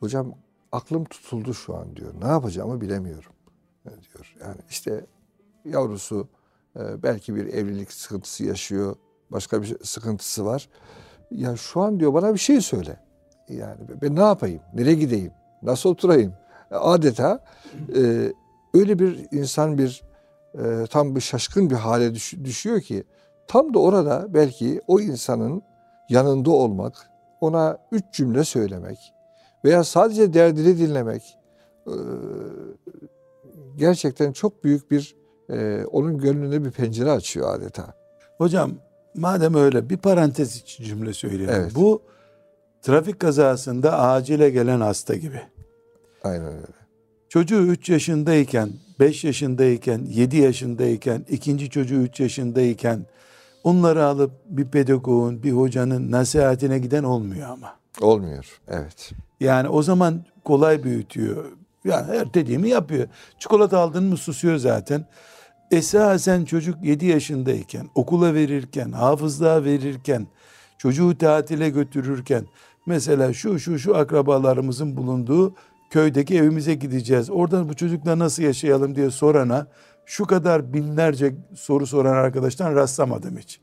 hocam 0.00 0.34
aklım 0.72 1.04
tutuldu 1.04 1.54
şu 1.54 1.76
an 1.76 1.96
diyor. 1.96 2.14
Ne 2.20 2.28
yapacağımı 2.28 2.80
bilemiyorum 2.80 3.32
diyor. 3.84 4.36
Yani 4.40 4.56
işte 4.70 5.06
yavrusu 5.64 6.28
e, 6.76 7.02
belki 7.02 7.34
bir 7.36 7.46
evlilik 7.46 7.92
sıkıntısı 7.92 8.44
yaşıyor. 8.44 8.96
Başka 9.30 9.62
bir 9.62 9.66
şey- 9.66 9.78
sıkıntısı 9.82 10.44
var. 10.44 10.68
Ya 11.30 11.56
şu 11.56 11.80
an 11.80 12.00
diyor 12.00 12.14
bana 12.14 12.34
bir 12.34 12.38
şey 12.38 12.60
söyle. 12.60 13.00
Yani 13.48 13.80
ben 14.02 14.16
ne 14.16 14.20
yapayım? 14.22 14.60
Nereye 14.74 14.94
gideyim? 14.94 15.32
Nasıl 15.62 15.90
oturayım? 15.90 16.34
Adeta 16.70 17.44
e, 17.96 18.32
öyle 18.74 18.98
bir 18.98 19.26
insan 19.30 19.78
bir 19.78 20.02
e, 20.54 20.86
tam 20.90 21.16
bir 21.16 21.20
şaşkın 21.20 21.70
bir 21.70 21.74
hale 21.74 22.14
düş- 22.14 22.44
düşüyor 22.44 22.80
ki 22.80 23.04
tam 23.46 23.74
da 23.74 23.78
orada 23.78 24.26
belki 24.28 24.80
o 24.86 25.00
insanın 25.00 25.62
yanında 26.08 26.50
olmak, 26.50 27.10
ona 27.40 27.78
üç 27.92 28.04
cümle 28.12 28.44
söylemek 28.44 29.12
veya 29.64 29.84
sadece 29.84 30.34
derdini 30.34 30.78
dinlemek 30.78 31.38
e, 31.86 31.94
gerçekten 33.76 34.32
çok 34.32 34.64
büyük 34.64 34.90
bir 34.90 35.16
e, 35.50 35.84
onun 35.84 36.18
gönlüne 36.18 36.64
bir 36.64 36.70
pencere 36.70 37.10
açıyor 37.10 37.54
adeta. 37.54 37.94
Hocam 38.38 38.72
madem 39.14 39.54
öyle 39.54 39.90
bir 39.90 39.96
parantez 39.96 40.56
için 40.56 40.84
cümle 40.84 41.12
söyleyelim. 41.12 41.54
Evet. 41.54 41.74
Bu 41.74 42.02
trafik 42.82 43.20
kazasında 43.20 43.98
acile 43.98 44.50
gelen 44.50 44.80
hasta 44.80 45.14
gibi. 45.14 45.40
Aynen 46.24 46.46
öyle. 46.46 46.82
Çocuğu 47.28 47.62
3 47.66 47.88
yaşındayken, 47.88 48.70
5 49.00 49.24
yaşındayken, 49.24 49.98
7 50.08 50.36
yaşındayken, 50.36 51.24
ikinci 51.28 51.70
çocuğu 51.70 52.02
3 52.02 52.20
yaşındayken 52.20 53.06
onları 53.64 54.04
alıp 54.04 54.32
bir 54.46 54.64
pedagogun, 54.64 55.42
bir 55.42 55.52
hocanın 55.52 56.10
nasihatine 56.10 56.78
giden 56.78 57.04
olmuyor 57.04 57.50
ama. 57.50 57.76
Olmuyor. 58.00 58.60
Evet. 58.68 59.12
Yani 59.40 59.68
o 59.68 59.82
zaman 59.82 60.24
kolay 60.44 60.82
büyütüyor. 60.82 61.44
Yani 61.84 62.18
her 62.18 62.34
dediğimi 62.34 62.68
yapıyor. 62.68 63.08
Çikolata 63.38 63.78
aldın 63.78 64.04
mı 64.04 64.16
susuyor 64.16 64.56
zaten. 64.56 65.06
Esasen 65.70 66.44
çocuk 66.44 66.84
7 66.84 67.06
yaşındayken, 67.06 67.88
okula 67.94 68.34
verirken, 68.34 68.92
hafızlığa 68.92 69.64
verirken, 69.64 70.26
çocuğu 70.78 71.18
tatile 71.18 71.70
götürürken, 71.70 72.44
mesela 72.86 73.32
şu 73.32 73.58
şu 73.58 73.78
şu 73.78 73.96
akrabalarımızın 73.96 74.96
bulunduğu 74.96 75.54
köydeki 75.90 76.38
evimize 76.38 76.74
gideceğiz. 76.74 77.30
Oradan 77.30 77.68
bu 77.68 77.76
çocukla 77.76 78.18
nasıl 78.18 78.42
yaşayalım 78.42 78.94
diye 78.94 79.10
sorana, 79.10 79.66
şu 80.06 80.24
kadar 80.24 80.72
binlerce 80.72 81.34
soru 81.54 81.86
soran 81.86 82.16
arkadaştan 82.16 82.74
rastlamadım 82.74 83.38
hiç. 83.38 83.60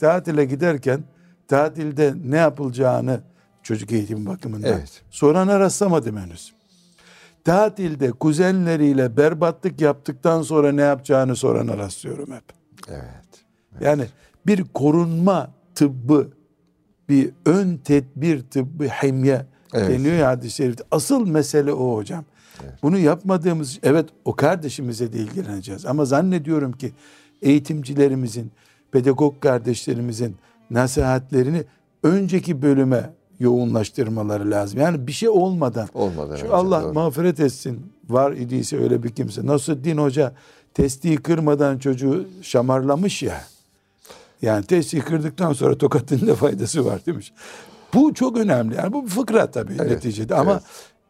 Tatile 0.00 0.44
giderken, 0.44 1.04
tatilde 1.48 2.14
ne 2.24 2.36
yapılacağını 2.36 3.20
çocuk 3.62 3.92
eğitimi 3.92 4.26
bakımından 4.26 4.72
Evet. 4.72 5.02
sorana 5.10 5.60
rastlamadım 5.60 6.16
henüz 6.16 6.54
tatilde 7.44 8.10
kuzenleriyle 8.10 9.16
berbatlık 9.16 9.80
yaptıktan 9.80 10.42
sonra 10.42 10.72
ne 10.72 10.82
yapacağını 10.82 11.36
sorana 11.36 11.78
rastlıyorum 11.78 12.32
hep. 12.32 12.44
Evet. 12.88 13.44
Yani 13.80 14.04
bir 14.46 14.64
korunma 14.64 15.50
tıbbı, 15.74 16.28
bir 17.08 17.30
ön 17.46 17.76
tedbir 17.76 18.42
tıbbı, 18.42 18.84
hemye 18.84 19.46
Evet. 19.74 19.90
deniyor 19.90 20.14
ya 20.14 20.28
hadis-i 20.28 20.56
şerifte. 20.56 20.84
Asıl 20.90 21.26
mesele 21.26 21.72
o 21.72 21.96
hocam. 21.96 22.24
Bunu 22.82 22.98
yapmadığımız, 22.98 23.78
evet 23.82 24.08
o 24.24 24.36
kardeşimize 24.36 25.12
de 25.12 25.18
ilgileneceğiz. 25.18 25.86
Ama 25.86 26.04
zannediyorum 26.04 26.72
ki 26.72 26.92
eğitimcilerimizin, 27.42 28.52
pedagog 28.92 29.40
kardeşlerimizin 29.40 30.36
nasihatlerini 30.70 31.64
önceki 32.02 32.62
bölüme 32.62 33.10
yoğunlaştırmaları 33.40 34.50
lazım. 34.50 34.80
Yani 34.80 35.06
bir 35.06 35.12
şey 35.12 35.28
olmadan 35.28 35.88
Olmadan 35.94 36.36
şu 36.36 36.44
önce, 36.44 36.54
Allah 36.54 36.82
doğru. 36.82 36.92
mağfiret 36.92 37.40
etsin. 37.40 37.80
Var 38.08 38.32
idiyse 38.32 38.78
öyle 38.78 39.02
bir 39.02 39.08
kimse. 39.10 39.46
Nasreddin 39.46 39.96
Hoca 39.98 40.32
testiyi 40.74 41.16
kırmadan 41.16 41.78
çocuğu 41.78 42.28
şamarlamış 42.42 43.22
ya. 43.22 43.40
Yani 44.42 44.64
testiyi 44.64 45.02
kırdıktan 45.02 45.52
sonra 45.52 45.78
tokatın 45.78 46.26
ne 46.26 46.34
faydası 46.34 46.84
var 46.84 47.00
demiş. 47.06 47.32
Bu 47.94 48.14
çok 48.14 48.36
önemli. 48.38 48.74
Yani 48.76 48.92
bu 48.92 49.04
bir 49.04 49.08
fıkra 49.10 49.50
tabii 49.50 49.72
Evet, 49.80 49.90
neticede 49.90 50.34
ama 50.34 50.60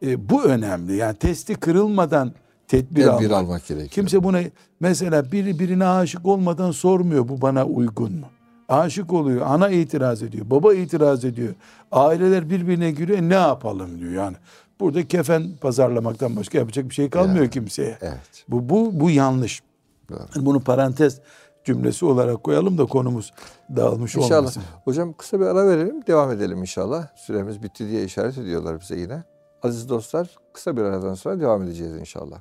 e, 0.07 0.29
bu 0.31 0.43
önemli. 0.45 0.97
Yani 0.97 1.17
testi 1.17 1.55
kırılmadan 1.55 2.33
tedbir, 2.69 2.95
Tedbir 3.03 3.07
almak. 3.09 3.33
almak 3.33 3.67
gerekiyor. 3.67 3.89
Kimse 3.91 4.25
buna 4.25 4.41
mesela 4.81 5.33
biri 5.33 5.59
birine 5.59 5.87
aşık 5.87 6.27
olmadan 6.27 6.71
sormuyor 6.71 7.29
bu 7.29 7.41
bana 7.43 7.67
uygun 7.67 8.13
mu? 8.13 8.27
Aşık 8.69 9.13
oluyor, 9.13 9.47
ana 9.47 9.69
itiraz 9.69 10.23
ediyor, 10.23 10.51
baba 10.51 10.75
itiraz 10.75 11.25
ediyor. 11.25 11.55
Aileler 11.93 12.51
birbirine 12.51 12.91
giriyor, 12.91 13.19
ne 13.19 13.35
yapalım 13.35 13.99
diyor 13.99 14.13
yani. 14.13 14.37
Burada 14.81 15.09
kefen 15.09 15.45
pazarlamaktan 15.61 16.37
başka 16.37 16.59
yapacak 16.59 16.89
bir 16.89 16.95
şey 16.95 17.11
kalmıyor 17.11 17.37
Yani, 17.37 17.51
kimseye. 17.51 17.99
Evet. 18.01 18.45
Bu, 18.49 18.69
bu, 18.69 19.01
bu 19.01 19.11
yanlış. 19.11 19.63
Yani 20.11 20.47
bunu 20.47 20.61
parantez 20.61 21.21
cümlesi 21.65 22.05
olarak 22.05 22.45
koyalım 22.45 22.79
da 22.79 22.87
konumuz 22.87 23.33
dağılmış 23.77 24.17
İnşallah. 24.17 24.39
olmasın. 24.39 24.63
Hocam 24.85 25.13
kısa 25.13 25.41
bir 25.41 25.45
ara 25.47 25.67
verelim. 25.69 26.07
Devam 26.07 26.31
edelim 26.31 26.59
inşallah. 26.59 27.07
Süremiz 27.17 27.63
bitti 27.63 27.89
diye 27.89 28.05
işaret 28.05 28.39
ediyorlar 28.39 28.81
bize 28.81 28.97
yine. 28.97 29.23
Aziz 29.63 29.89
dostlar 29.89 30.31
kısa 30.53 30.77
bir 30.77 30.83
aradan 30.83 31.15
sonra 31.15 31.41
devam 31.41 31.63
edeceğiz 31.63 31.97
inşallah. 31.97 32.41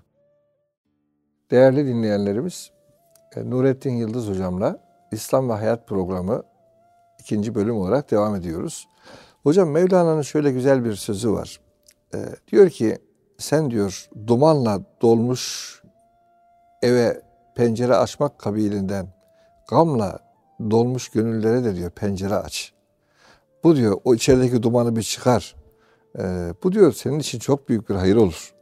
Değerli 1.52 1.88
dinleyenlerimiz 1.88 2.72
e, 3.36 3.50
Nurettin 3.50 3.96
Yıldız 3.96 4.30
hocamla 4.30 4.80
İslam 5.14 5.50
ve 5.50 5.54
Hayat 5.54 5.88
programı 5.88 6.44
ikinci 7.20 7.56
bölüm 7.56 7.78
olarak 7.78 8.12
devam 8.12 8.36
ediyoruz. 8.36 8.88
Hocam 9.44 9.70
Mevlana'nın 9.70 10.22
şöyle 10.22 10.52
güzel 10.52 10.86
bir 10.86 10.96
sözü 10.96 11.32
var. 11.32 11.60
E, 12.14 12.18
diyor 12.52 12.70
ki 12.70 12.98
sen 13.38 13.72
diyor 13.72 14.10
dumanla 14.28 14.82
dolmuş 15.02 15.74
eve 16.82 17.22
pencere 17.56 17.96
açmak 17.96 18.40
kabilinden 18.40 19.08
gamla 19.70 20.20
dolmuş 20.72 21.10
gönüllere 21.10 21.64
de 21.64 21.76
diyor 21.76 21.92
pencere 21.92 22.36
aç. 22.36 22.74
Bu 23.64 23.76
diyor 23.76 23.98
o 24.04 24.16
içerideki 24.16 24.64
dumanı 24.64 24.96
bir 24.96 25.02
çıkar. 25.02 25.56
Ee, 26.20 26.54
bu 26.64 26.72
diyor 26.72 26.94
senin 26.94 27.20
için 27.20 27.40
çok 27.40 27.70
büyük 27.70 27.90
bir 27.90 27.96
hayır 27.96 28.16
olur. 28.16 28.54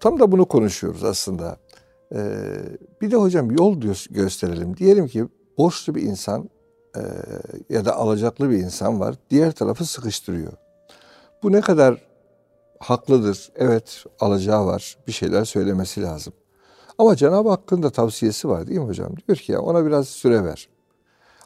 Tam 0.00 0.20
da 0.20 0.32
bunu 0.32 0.46
konuşuyoruz 0.46 1.04
aslında. 1.04 1.56
Ee, 2.14 2.42
bir 3.00 3.10
de 3.10 3.16
hocam 3.16 3.50
yol 3.50 3.80
diyor, 3.80 4.06
gösterelim. 4.10 4.76
Diyelim 4.76 5.08
ki 5.08 5.26
borçlu 5.58 5.94
bir 5.94 6.02
insan 6.02 6.50
e, 6.96 7.00
ya 7.70 7.84
da 7.84 7.96
alacaklı 7.96 8.50
bir 8.50 8.58
insan 8.58 9.00
var. 9.00 9.14
Diğer 9.30 9.52
tarafı 9.52 9.84
sıkıştırıyor. 9.84 10.52
Bu 11.42 11.52
ne 11.52 11.60
kadar 11.60 12.02
haklıdır? 12.80 13.52
Evet 13.56 14.04
alacağı 14.20 14.66
var. 14.66 14.96
Bir 15.06 15.12
şeyler 15.12 15.44
söylemesi 15.44 16.02
lazım. 16.02 16.32
Ama 16.98 17.16
Cenab-ı 17.16 17.48
Hakk'ın 17.50 17.82
da 17.82 17.90
tavsiyesi 17.90 18.48
var 18.48 18.66
değil 18.66 18.78
mi 18.80 18.86
hocam? 18.86 19.12
Diyor 19.28 19.38
ki 19.38 19.52
ya 19.52 19.60
ona 19.60 19.86
biraz 19.86 20.08
süre 20.08 20.44
ver. 20.44 20.68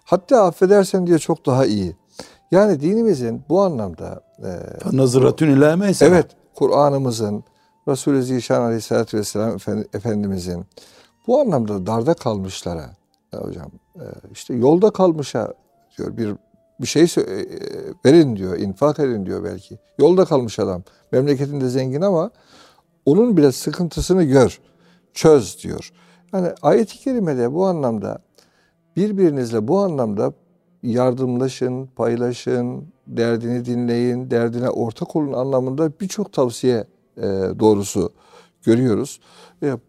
Hatta 0.05 0.45
affedersen 0.45 1.07
diyor 1.07 1.19
çok 1.19 1.47
daha 1.47 1.67
iyi. 1.67 1.97
Yani 2.51 2.81
dinimizin 2.81 3.43
bu 3.49 3.61
anlamda 3.61 4.21
e, 4.39 4.51
Nazıratün 4.97 5.51
ila 5.51 5.77
meysere. 5.77 6.09
evet 6.09 6.27
Kur'an'ımızın 6.55 7.45
Resulü 7.89 8.23
Zişan 8.23 8.61
Aleyhisselatü 8.63 9.19
Vesselam 9.19 9.51
Efendi- 9.57 9.89
Efendimizin 9.97 10.65
bu 11.27 11.41
anlamda 11.41 11.87
darda 11.87 12.15
kalmışlara 12.15 12.91
ya 13.33 13.41
hocam 13.41 13.71
işte 14.33 14.55
yolda 14.55 14.91
kalmışa 14.91 15.55
diyor 15.99 16.17
bir 16.17 16.37
bir 16.81 16.87
şey 16.87 17.03
e, 17.03 17.21
e, 17.21 17.47
verin 18.05 18.37
diyor, 18.37 18.59
infak 18.59 18.99
edin 18.99 19.27
diyor 19.27 19.45
belki. 19.45 19.79
Yolda 19.99 20.25
kalmış 20.25 20.59
adam. 20.59 20.83
Memleketinde 21.13 21.69
zengin 21.69 22.01
ama 22.01 22.31
onun 23.07 23.37
bile 23.37 23.53
sıkıntısını 23.53 24.25
gör, 24.25 24.61
çöz 25.15 25.63
diyor. 25.63 25.93
Yani 26.33 26.49
ayet-i 26.63 26.99
kerimede 26.99 27.53
bu 27.53 27.67
anlamda 27.67 28.19
birbirinizle 28.97 29.69
bu 29.69 29.79
anlamda 29.79 30.33
yardımlaşın, 30.83 31.87
paylaşın, 31.87 32.85
derdini 33.07 33.65
dinleyin, 33.65 34.31
derdine 34.31 34.71
ortak 34.71 35.17
olun 35.17 35.33
anlamında 35.33 35.93
birçok 36.01 36.33
tavsiye 36.33 36.85
e, 37.17 37.23
doğrusu 37.59 38.13
görüyoruz. 38.63 39.21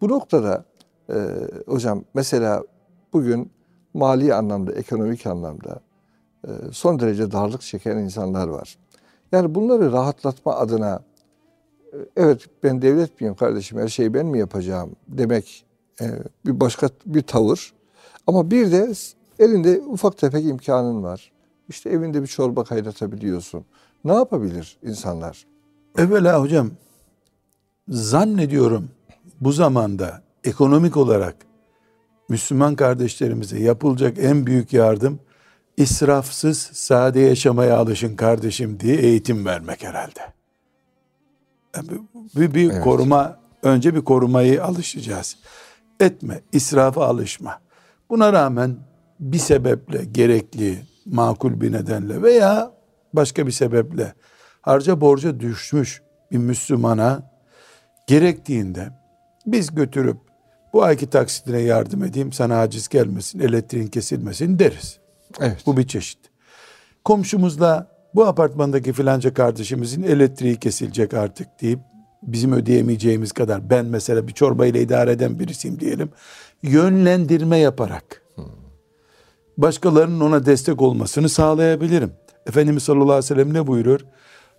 Bu 0.00 0.08
noktada 0.08 0.64
hocam 1.66 2.04
mesela 2.14 2.62
bugün 3.12 3.52
mali 3.94 4.34
anlamda, 4.34 4.72
ekonomik 4.72 5.26
anlamda 5.26 5.80
e, 6.44 6.50
son 6.72 7.00
derece 7.00 7.32
darlık 7.32 7.62
çeken 7.62 7.96
insanlar 7.96 8.48
var. 8.48 8.78
Yani 9.32 9.54
bunları 9.54 9.92
rahatlatma 9.92 10.54
adına 10.54 11.02
e, 11.92 11.96
evet 12.16 12.46
ben 12.62 12.82
devlet 12.82 13.20
miyim 13.20 13.34
kardeşim 13.34 13.78
her 13.78 13.88
şeyi 13.88 14.14
ben 14.14 14.26
mi 14.26 14.38
yapacağım 14.38 14.90
demek 15.08 15.64
e, 16.00 16.06
bir 16.46 16.60
başka 16.60 16.88
bir 17.06 17.22
tavır. 17.22 17.72
Ama 18.26 18.50
bir 18.50 18.72
de 18.72 18.92
elinde 19.38 19.80
ufak 19.80 20.18
tefek 20.18 20.44
imkanın 20.44 21.02
var. 21.02 21.32
İşte 21.68 21.90
evinde 21.90 22.22
bir 22.22 22.26
çorba 22.26 22.64
kaynatabiliyorsun. 22.64 23.64
Ne 24.04 24.12
yapabilir 24.12 24.78
insanlar? 24.82 25.46
Evvela 25.98 26.40
hocam 26.40 26.70
zannediyorum 27.88 28.88
bu 29.40 29.52
zamanda 29.52 30.22
ekonomik 30.44 30.96
olarak 30.96 31.36
Müslüman 32.32 32.76
kardeşlerimize 32.76 33.58
yapılacak 33.58 34.18
en 34.18 34.46
büyük 34.46 34.72
yardım 34.72 35.20
israfsız 35.76 36.58
sade 36.58 37.20
yaşamaya 37.20 37.76
alışın 37.76 38.16
kardeşim 38.16 38.80
diye 38.80 38.96
eğitim 38.96 39.46
vermek 39.46 39.84
herhalde. 39.84 40.20
Yani 41.76 41.88
bir, 42.36 42.54
bir 42.54 42.70
Evet. 42.70 42.84
koruma 42.84 43.38
önce 43.62 43.94
bir 43.94 44.00
korumayı 44.00 44.64
alışacağız. 44.64 45.36
Etme, 46.00 46.40
israfa 46.52 47.06
alışma. 47.06 47.60
Buna 48.10 48.32
rağmen 48.32 48.76
bir 49.20 49.38
sebeple 49.38 50.04
gerekli, 50.04 50.78
makul 51.06 51.60
bir 51.60 51.72
nedenle 51.72 52.22
veya 52.22 52.70
başka 53.12 53.46
bir 53.46 53.52
sebeple 53.52 54.14
harca 54.60 55.00
borca 55.00 55.40
düşmüş 55.40 56.02
bir 56.30 56.38
Müslümana 56.38 57.30
gerektiğinde 58.06 58.88
biz 59.46 59.74
götürüp 59.74 60.31
bu 60.72 60.82
ayki 60.82 61.10
taksitine 61.10 61.60
yardım 61.60 62.04
edeyim 62.04 62.32
sana 62.32 62.58
aciz 62.58 62.88
gelmesin, 62.88 63.40
elektriğin 63.40 63.86
kesilmesin 63.86 64.58
deriz. 64.58 64.98
Evet. 65.40 65.62
Bu 65.66 65.76
bir 65.76 65.86
çeşit. 65.86 66.18
Komşumuzla 67.04 67.86
bu 68.14 68.26
apartmandaki 68.26 68.92
filanca 68.92 69.34
kardeşimizin 69.34 70.02
elektriği 70.02 70.56
kesilecek 70.56 71.14
artık 71.14 71.60
deyip 71.60 71.80
bizim 72.22 72.52
ödeyemeyeceğimiz 72.52 73.32
kadar 73.32 73.70
ben 73.70 73.86
mesela 73.86 74.28
bir 74.28 74.32
çorba 74.32 74.66
ile 74.66 74.82
idare 74.82 75.12
eden 75.12 75.38
birisiyim 75.38 75.80
diyelim. 75.80 76.10
Yönlendirme 76.62 77.58
yaparak 77.58 78.22
başkalarının 79.56 80.20
ona 80.20 80.46
destek 80.46 80.82
olmasını 80.82 81.28
sağlayabilirim. 81.28 82.12
Efendimiz 82.46 82.82
sallallahu 82.82 83.04
aleyhi 83.04 83.18
ve 83.18 83.22
sellem 83.22 83.54
ne 83.54 83.66
buyuruyor? 83.66 84.00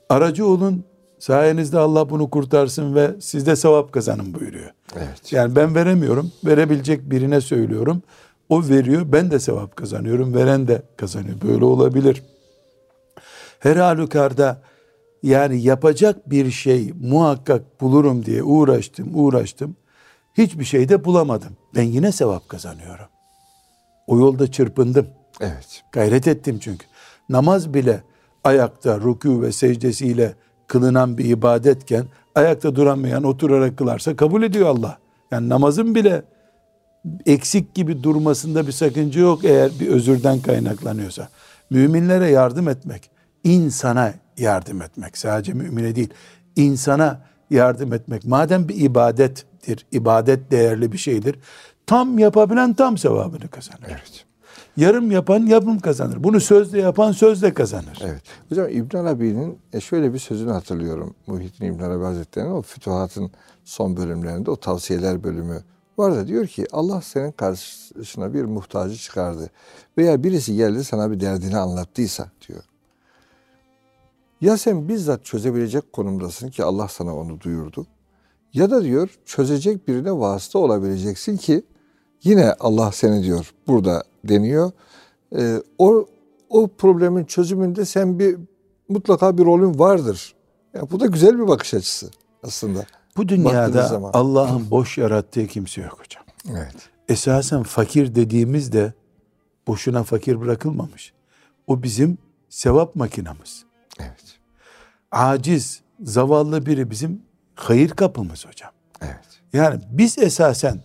Aracı 0.09 0.47
olun 0.47 0.85
sayenizde 1.19 1.79
Allah 1.79 2.09
bunu 2.09 2.29
kurtarsın 2.29 2.95
ve 2.95 3.11
siz 3.19 3.45
de 3.45 3.55
sevap 3.55 3.91
kazanın 3.91 4.33
buyuruyor. 4.33 4.71
Evet. 4.95 5.33
Yani 5.33 5.55
ben 5.55 5.75
veremiyorum. 5.75 6.31
Verebilecek 6.45 7.11
birine 7.11 7.41
söylüyorum. 7.41 8.01
O 8.49 8.67
veriyor. 8.69 9.11
Ben 9.11 9.31
de 9.31 9.39
sevap 9.39 9.75
kazanıyorum. 9.75 10.33
Veren 10.33 10.67
de 10.67 10.81
kazanıyor. 10.97 11.41
Böyle 11.41 11.65
olabilir. 11.65 12.23
Her 13.59 13.75
halükarda 13.75 14.61
yani 15.23 15.61
yapacak 15.61 16.29
bir 16.29 16.51
şey 16.51 16.93
muhakkak 17.01 17.81
bulurum 17.81 18.25
diye 18.25 18.43
uğraştım, 18.43 19.09
uğraştım. 19.13 19.75
Hiçbir 20.33 20.65
şey 20.65 20.89
de 20.89 21.05
bulamadım. 21.05 21.57
Ben 21.75 21.83
yine 21.83 22.11
sevap 22.11 22.49
kazanıyorum. 22.49 23.05
O 24.07 24.19
yolda 24.19 24.51
çırpındım. 24.51 25.07
Evet. 25.41 25.83
Gayret 25.91 26.27
ettim 26.27 26.59
çünkü. 26.61 26.85
Namaz 27.29 27.73
bile 27.73 28.03
ayakta 28.43 28.95
rükû 28.95 29.41
ve 29.41 29.51
secdesiyle 29.51 30.33
kılınan 30.73 31.17
bir 31.17 31.25
ibadetken 31.25 32.05
ayakta 32.35 32.75
duramayan 32.75 33.23
oturarak 33.23 33.77
kılarsa 33.77 34.15
kabul 34.15 34.43
ediyor 34.43 34.67
Allah. 34.69 34.97
Yani 35.31 35.49
namazın 35.49 35.95
bile 35.95 36.23
eksik 37.25 37.75
gibi 37.75 38.03
durmasında 38.03 38.67
bir 38.67 38.71
sakınca 38.71 39.21
yok 39.21 39.45
eğer 39.45 39.71
bir 39.79 39.87
özürden 39.87 40.39
kaynaklanıyorsa. 40.39 41.29
Müminlere 41.69 42.29
yardım 42.29 42.69
etmek, 42.69 43.09
insana 43.43 44.13
yardım 44.37 44.81
etmek 44.81 45.17
sadece 45.17 45.53
mümine 45.53 45.95
değil, 45.95 46.09
insana 46.55 47.21
yardım 47.49 47.93
etmek 47.93 48.25
madem 48.25 48.69
bir 48.69 48.75
ibadettir, 48.75 49.85
ibadet 49.91 50.51
değerli 50.51 50.91
bir 50.91 50.97
şeydir. 50.97 51.35
Tam 51.85 52.19
yapabilen 52.19 52.73
tam 52.73 52.97
sevabını 52.97 53.47
kazanır. 53.47 53.87
Evet. 53.87 54.25
Yarım 54.77 55.11
yapan 55.11 55.45
yarım 55.45 55.79
kazanır. 55.79 56.23
Bunu 56.23 56.39
sözle 56.39 56.81
yapan 56.81 57.11
sözle 57.11 57.53
kazanır. 57.53 57.99
Evet. 58.03 58.21
Hocam 58.49 58.69
İbn 58.69 58.97
Arabi'nin 58.97 59.59
e, 59.73 59.79
şöyle 59.79 60.13
bir 60.13 60.19
sözünü 60.19 60.51
hatırlıyorum. 60.51 61.15
Muhittin 61.27 61.65
İbn 61.65 61.83
Arabi 61.83 62.03
Hazretleri'nin 62.03 62.51
o 62.51 62.61
Fütuhat'ın 62.61 63.31
son 63.63 63.97
bölümlerinde 63.97 64.51
o 64.51 64.55
tavsiyeler 64.55 65.23
bölümü 65.23 65.63
var 65.97 66.15
da 66.15 66.27
diyor 66.27 66.47
ki 66.47 66.67
Allah 66.71 67.01
senin 67.01 67.31
karşısına 67.31 68.33
bir 68.33 68.43
muhtacı 68.43 68.95
çıkardı. 68.95 69.49
Veya 69.97 70.23
birisi 70.23 70.55
geldi 70.55 70.83
sana 70.83 71.11
bir 71.11 71.19
derdini 71.19 71.57
anlattıysa 71.57 72.27
diyor. 72.47 72.63
Ya 74.41 74.57
sen 74.57 74.89
bizzat 74.89 75.25
çözebilecek 75.25 75.93
konumdasın 75.93 76.49
ki 76.49 76.63
Allah 76.63 76.87
sana 76.87 77.15
onu 77.15 77.41
duyurdu. 77.41 77.87
Ya 78.53 78.71
da 78.71 78.83
diyor 78.83 79.09
çözecek 79.25 79.87
birine 79.87 80.11
vasıta 80.11 80.59
olabileceksin 80.59 81.37
ki 81.37 81.63
yine 82.23 82.53
Allah 82.59 82.91
seni 82.91 83.23
diyor 83.23 83.53
burada 83.67 84.03
deniyor. 84.25 84.71
Ee, 85.37 85.61
o 85.77 86.05
o 86.49 86.67
problemin 86.67 87.25
çözümünde 87.25 87.85
sen 87.85 88.19
bir 88.19 88.37
mutlaka 88.89 89.37
bir 89.37 89.45
rolün 89.45 89.79
vardır. 89.79 90.35
Yani 90.73 90.91
bu 90.91 90.99
da 90.99 91.05
güzel 91.05 91.39
bir 91.39 91.47
bakış 91.47 91.73
açısı 91.73 92.09
aslında. 92.43 92.85
Bu 93.17 93.29
dünyada. 93.29 94.11
Allah'ın 94.13 94.71
boş 94.71 94.97
yarattığı 94.97 95.47
kimse 95.47 95.81
yok 95.81 95.99
hocam. 95.99 96.23
Evet. 96.49 96.89
Esasen 97.09 97.63
fakir 97.63 98.15
dediğimiz 98.15 98.71
de 98.71 98.93
boşuna 99.67 100.03
fakir 100.03 100.41
bırakılmamış. 100.41 101.13
O 101.67 101.83
bizim 101.83 102.17
sevap 102.49 102.95
makinamız. 102.95 103.65
Evet. 103.99 104.39
Aciz, 105.11 105.81
zavallı 106.03 106.65
biri 106.65 106.91
bizim 106.91 107.21
hayır 107.55 107.89
kapımız 107.89 108.45
hocam. 108.45 108.71
Evet. 109.01 109.41
Yani 109.53 109.81
biz 109.91 110.17
esasen 110.17 110.83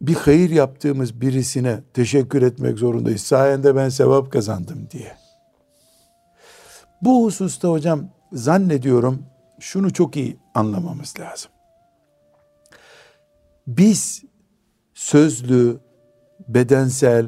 bir 0.00 0.14
hayır 0.14 0.50
yaptığımız 0.50 1.20
birisine 1.20 1.80
teşekkür 1.94 2.42
etmek 2.42 2.78
zorundayız. 2.78 3.22
Sayende 3.22 3.76
ben 3.76 3.88
sevap 3.88 4.32
kazandım 4.32 4.88
diye. 4.90 5.16
Bu 7.02 7.24
hususta 7.24 7.68
hocam 7.68 8.08
zannediyorum 8.32 9.22
şunu 9.60 9.92
çok 9.92 10.16
iyi 10.16 10.38
anlamamız 10.54 11.14
lazım. 11.20 11.50
Biz 13.66 14.24
sözlü, 14.94 15.80
bedensel, 16.48 17.26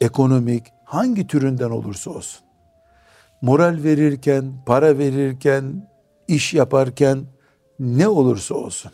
ekonomik 0.00 0.66
hangi 0.84 1.26
türünden 1.26 1.70
olursa 1.70 2.10
olsun 2.10 2.44
moral 3.42 3.82
verirken, 3.82 4.52
para 4.66 4.98
verirken, 4.98 5.90
iş 6.28 6.54
yaparken 6.54 7.24
ne 7.78 8.08
olursa 8.08 8.54
olsun 8.54 8.92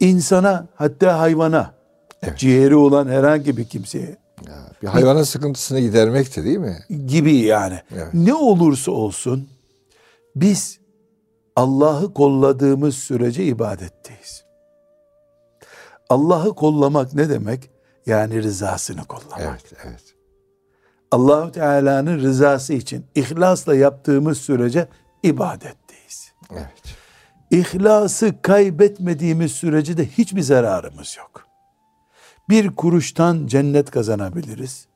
insana 0.00 0.66
hatta 0.74 1.18
hayvana 1.18 1.75
Evet. 2.22 2.38
ciğeri 2.38 2.76
olan 2.76 3.08
herhangi 3.08 3.56
bir 3.56 3.64
kimseye 3.68 4.16
Ya, 4.48 4.54
bir 4.82 4.86
hayvanın 4.86 5.22
sıkıntısını 5.22 5.80
gidermek 5.80 6.36
de 6.36 6.44
değil 6.44 6.58
mi? 6.58 6.78
gibi 7.06 7.36
yani 7.36 7.80
Evet. 7.94 8.14
ne 8.14 8.34
olursa 8.34 8.92
olsun 8.92 9.48
biz 10.36 10.78
Allah'ı 11.56 12.14
kolladığımız 12.14 12.94
sürece 12.94 13.44
ibadetteyiz. 13.44 14.44
Allah'ı 16.08 16.54
kollamak 16.54 17.14
ne 17.14 17.28
demek? 17.28 17.70
Yani 18.06 18.42
rızasını 18.42 19.04
kollamak. 19.04 19.40
Evet, 19.40 19.72
evet. 19.84 20.02
Allahu 21.10 21.52
Teala'nın 21.52 22.18
rızası 22.20 22.72
için 22.72 23.06
ihlasla 23.14 23.74
yaptığımız 23.74 24.38
sürece 24.38 24.88
ibadetteyiz. 25.22 26.32
Evet. 26.52 26.96
İhlası 27.50 28.34
kaybetmediğimiz 28.42 29.52
sürece 29.52 29.96
de 29.96 30.06
hiçbir 30.06 30.42
zararımız 30.42 31.16
yok. 31.18 31.46
Bir 32.48 32.76
kuruştan 32.76 33.46
cennet 33.46 33.90
kazanabiliriz. 33.90 34.86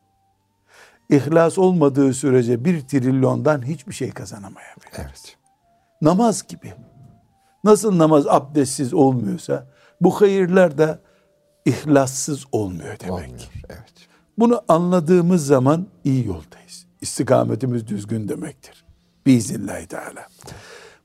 İhlas 1.08 1.58
olmadığı 1.58 2.14
sürece 2.14 2.64
bir 2.64 2.80
trilyondan 2.80 3.66
hiçbir 3.66 3.94
şey 3.94 4.10
kazanamayabiliriz. 4.10 4.98
Evet. 4.98 5.36
Namaz 6.02 6.46
gibi. 6.48 6.74
Nasıl 7.64 7.98
namaz 7.98 8.26
abdestsiz 8.26 8.94
olmuyorsa 8.94 9.66
bu 10.00 10.20
hayırlar 10.20 10.78
da 10.78 11.00
ihlassız 11.64 12.44
olmuyor 12.52 13.00
demek. 13.00 13.12
Olmuyor. 13.12 13.50
Evet. 13.68 13.94
Bunu 14.38 14.62
anladığımız 14.68 15.46
zaman 15.46 15.86
iyi 16.04 16.26
yoldayız. 16.26 16.86
İstikametimiz 17.00 17.86
düzgün 17.86 18.28
demektir. 18.28 18.84
Biiznillahü 19.26 19.86
teala. 19.86 20.28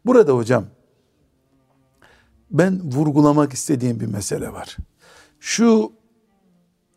Burada 0.05 0.33
hocam 0.33 0.65
ben 2.51 2.81
vurgulamak 2.83 3.53
istediğim 3.53 3.99
bir 3.99 4.05
mesele 4.05 4.53
var. 4.53 4.77
Şu 5.39 5.91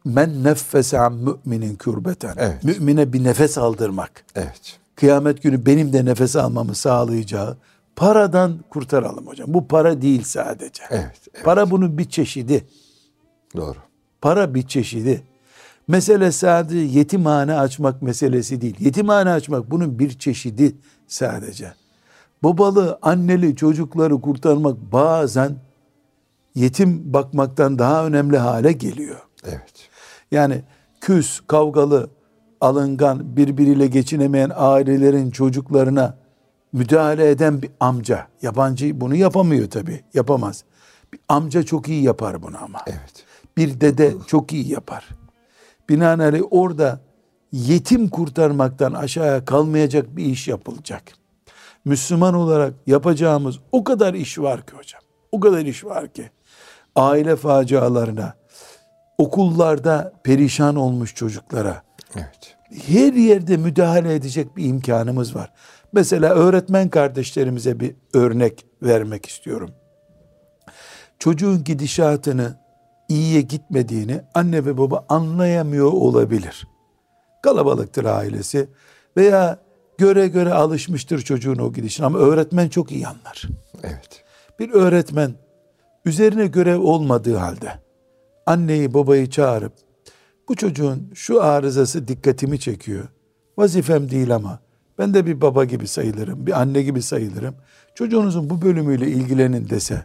men 0.05 0.45
neffese 0.45 0.99
an 0.99 1.13
müminin 1.13 1.77
kürbeten. 1.77 2.35
Evet. 2.37 2.65
Mümine 2.65 3.13
bir 3.13 3.25
nefes 3.25 3.59
aldırmak. 3.59 4.25
Evet. 4.35 4.79
Kıyamet 4.97 5.43
günü 5.43 5.67
benim 5.67 5.93
de 5.93 6.05
nefes 6.05 6.37
almamı 6.37 6.75
sağlayacağı 6.75 7.57
paradan 7.97 8.59
kurtaralım 8.71 9.27
hocam. 9.27 9.55
Bu 9.55 9.69
para 9.69 10.03
değil 10.03 10.23
sadece. 10.25 10.83
Evet. 10.91 11.21
evet. 11.35 11.45
Para 11.45 11.71
bunun 11.71 11.99
bir 11.99 12.05
çeşidi. 12.05 12.65
Doğru. 13.57 13.79
Para 14.21 14.55
bir 14.55 14.63
çeşidi. 14.63 15.23
Mesele 15.89 16.33
sadece 16.33 16.79
yetimhane 16.79 17.55
açmak 17.55 18.03
meselesi 18.03 18.61
değil. 18.61 18.77
Yetimhane 18.79 19.31
açmak 19.31 19.71
bunun 19.71 19.99
bir 19.99 20.19
çeşidi 20.19 20.77
sadece. 21.07 21.73
Babalı, 22.43 22.99
anneli 23.03 23.57
çocukları 23.57 24.21
kurtarmak 24.21 24.77
bazen 24.93 25.57
yetim 26.55 27.13
bakmaktan 27.13 27.79
daha 27.79 28.07
önemli 28.07 28.39
hale 28.39 28.73
geliyor. 28.73 29.19
Evet. 29.45 29.78
Yani 30.31 30.63
küs, 31.01 31.41
kavgalı, 31.47 32.11
alıngan, 32.61 33.37
birbiriyle 33.37 33.87
geçinemeyen 33.87 34.51
ailelerin 34.57 35.31
çocuklarına 35.31 36.17
müdahale 36.73 37.31
eden 37.31 37.63
bir 37.63 37.71
amca, 37.81 38.27
yabancı 38.43 39.01
bunu 39.01 39.15
yapamıyor 39.15 39.71
tabii, 39.71 40.05
yapamaz. 40.15 40.65
Bir 41.13 41.21
amca 41.29 41.63
çok 41.63 41.89
iyi 41.89 42.03
yapar 42.03 42.43
bunu 42.43 42.57
ama. 42.63 42.79
Evet. 42.87 43.25
Bir 43.57 43.81
dede 43.81 44.15
çok 44.27 44.53
iyi 44.53 44.73
yapar. 44.73 45.09
Binaenaleyh 45.89 46.43
orada 46.51 47.01
yetim 47.53 48.09
kurtarmaktan 48.09 48.93
aşağıya 48.93 49.45
kalmayacak 49.45 50.17
bir 50.17 50.25
iş 50.25 50.49
yapılacak. 50.49 51.03
Müslüman 51.85 52.35
olarak 52.35 52.75
yapacağımız 52.87 53.59
o 53.73 53.85
kadar 53.85 54.15
iş 54.15 54.39
var 54.39 54.67
ki 54.67 54.73
hocam. 54.77 55.01
O 55.33 55.41
kadar 55.41 55.61
iş 55.61 55.85
var 55.85 56.13
ki. 56.13 56.31
Aile 56.97 57.37
facialarına, 57.37 58.35
okullarda 59.19 60.13
perişan 60.25 60.77
olmuş 60.77 61.15
çocuklara, 61.15 61.83
Evet. 62.17 62.57
her 62.87 63.13
yerde 63.13 63.57
müdahale 63.57 64.15
edecek 64.15 64.57
bir 64.57 64.65
imkanımız 64.65 65.35
var. 65.37 65.53
Mesela 65.93 66.35
öğretmen 66.35 66.89
kardeşlerimize 66.89 67.81
bir 67.81 67.95
örnek 68.15 68.67
vermek 68.83 69.27
istiyorum. 69.27 69.71
Çocuğun 71.19 71.65
gidişatını 71.65 72.57
iyiye 73.09 73.41
gitmediğini 73.41 74.21
anne 74.35 74.67
ve 74.67 74.79
baba 74.79 75.07
anlayamıyor 75.09 75.93
olabilir. 75.93 76.67
Kalabalıktır 77.43 78.05
ailesi 78.05 78.69
veya 79.17 79.59
göre 79.99 80.29
göre 80.29 80.53
alışmıştır 80.53 81.21
çocuğun 81.21 81.59
o 81.59 81.73
gidişine 81.73 82.07
ama 82.07 82.19
öğretmen 82.19 82.69
çok 82.69 82.93
iyi 82.93 83.07
anlar. 83.07 83.43
Evet. 83.83 84.25
bir 84.59 84.71
öğretmen 84.71 85.35
üzerine 86.05 86.47
görev 86.47 86.81
olmadığı 86.81 87.37
halde 87.37 87.73
anneyi 88.49 88.95
babayı 88.95 89.31
çağırıp 89.31 89.73
bu 90.49 90.57
çocuğun 90.57 91.11
şu 91.15 91.43
arızası 91.43 92.09
dikkatimi 92.09 92.61
çekiyor. 92.61 93.09
Vazifem 93.59 94.11
değil 94.11 94.35
ama 94.35 94.61
ben 94.99 95.15
de 95.15 95.27
bir 95.27 95.41
baba 95.41 95.65
gibi 95.65 95.89
sayılırım, 95.89 96.47
bir 96.47 96.61
anne 96.61 96.83
gibi 96.83 97.03
sayılırım. 97.03 97.55
Çocuğunuzun 97.95 98.51
bu 98.51 98.63
bölümüyle 98.63 99.09
ilgilenin 99.09 99.69
dese, 99.69 100.05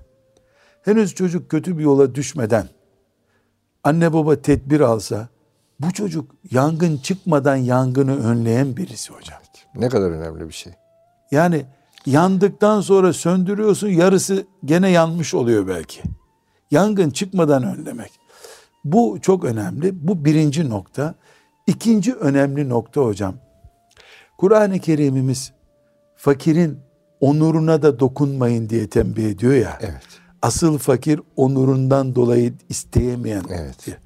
henüz 0.82 1.16
çocuk 1.16 1.50
kötü 1.50 1.78
bir 1.78 1.84
yola 1.84 2.16
düşmeden 2.16 2.68
anne 3.84 4.14
baba 4.14 4.42
tedbir 4.42 4.80
alsa, 4.80 5.28
bu 5.80 5.94
çocuk 5.94 6.32
yangın 6.52 6.98
çıkmadan 6.98 7.56
yangını 7.56 8.28
önleyen 8.28 8.78
birisi 8.78 9.14
hocam. 9.14 9.40
Ne 9.76 9.90
kadar 9.90 10.12
önemli 10.12 10.48
bir 10.48 10.54
şey. 10.54 10.74
Yani 11.32 11.66
yandıktan 12.06 12.82
sonra 12.82 13.14
söndürüyorsun 13.14 13.88
yarısı 13.88 14.46
gene 14.66 14.90
yanmış 14.90 15.34
oluyor 15.34 15.68
belki. 15.68 16.02
Yangın 16.72 17.10
çıkmadan 17.10 17.64
önlemek. 17.64 18.23
Bu 18.86 19.18
çok 19.22 19.46
önemli. 19.46 20.08
Bu 20.08 20.26
birinci 20.26 20.70
nokta. 20.70 21.16
İkinci 21.68 22.14
önemli 22.14 22.70
nokta 22.70 23.02
hocam. 23.02 23.36
Kur'an-ı 24.38 24.80
Kerim'imiz 24.80 25.52
fakirin 26.16 26.80
onuruna 27.20 27.82
da 27.82 28.00
dokunmayın 28.00 28.70
diye 28.70 28.90
tembih 28.90 29.30
ediyor 29.30 29.54
ya. 29.54 29.78
Evet. 29.82 30.04
Asıl 30.42 30.78
fakir 30.78 31.20
onurundan 31.36 32.16
dolayı 32.16 32.54
isteyemeyen. 32.70 33.44
Evet. 33.50 33.98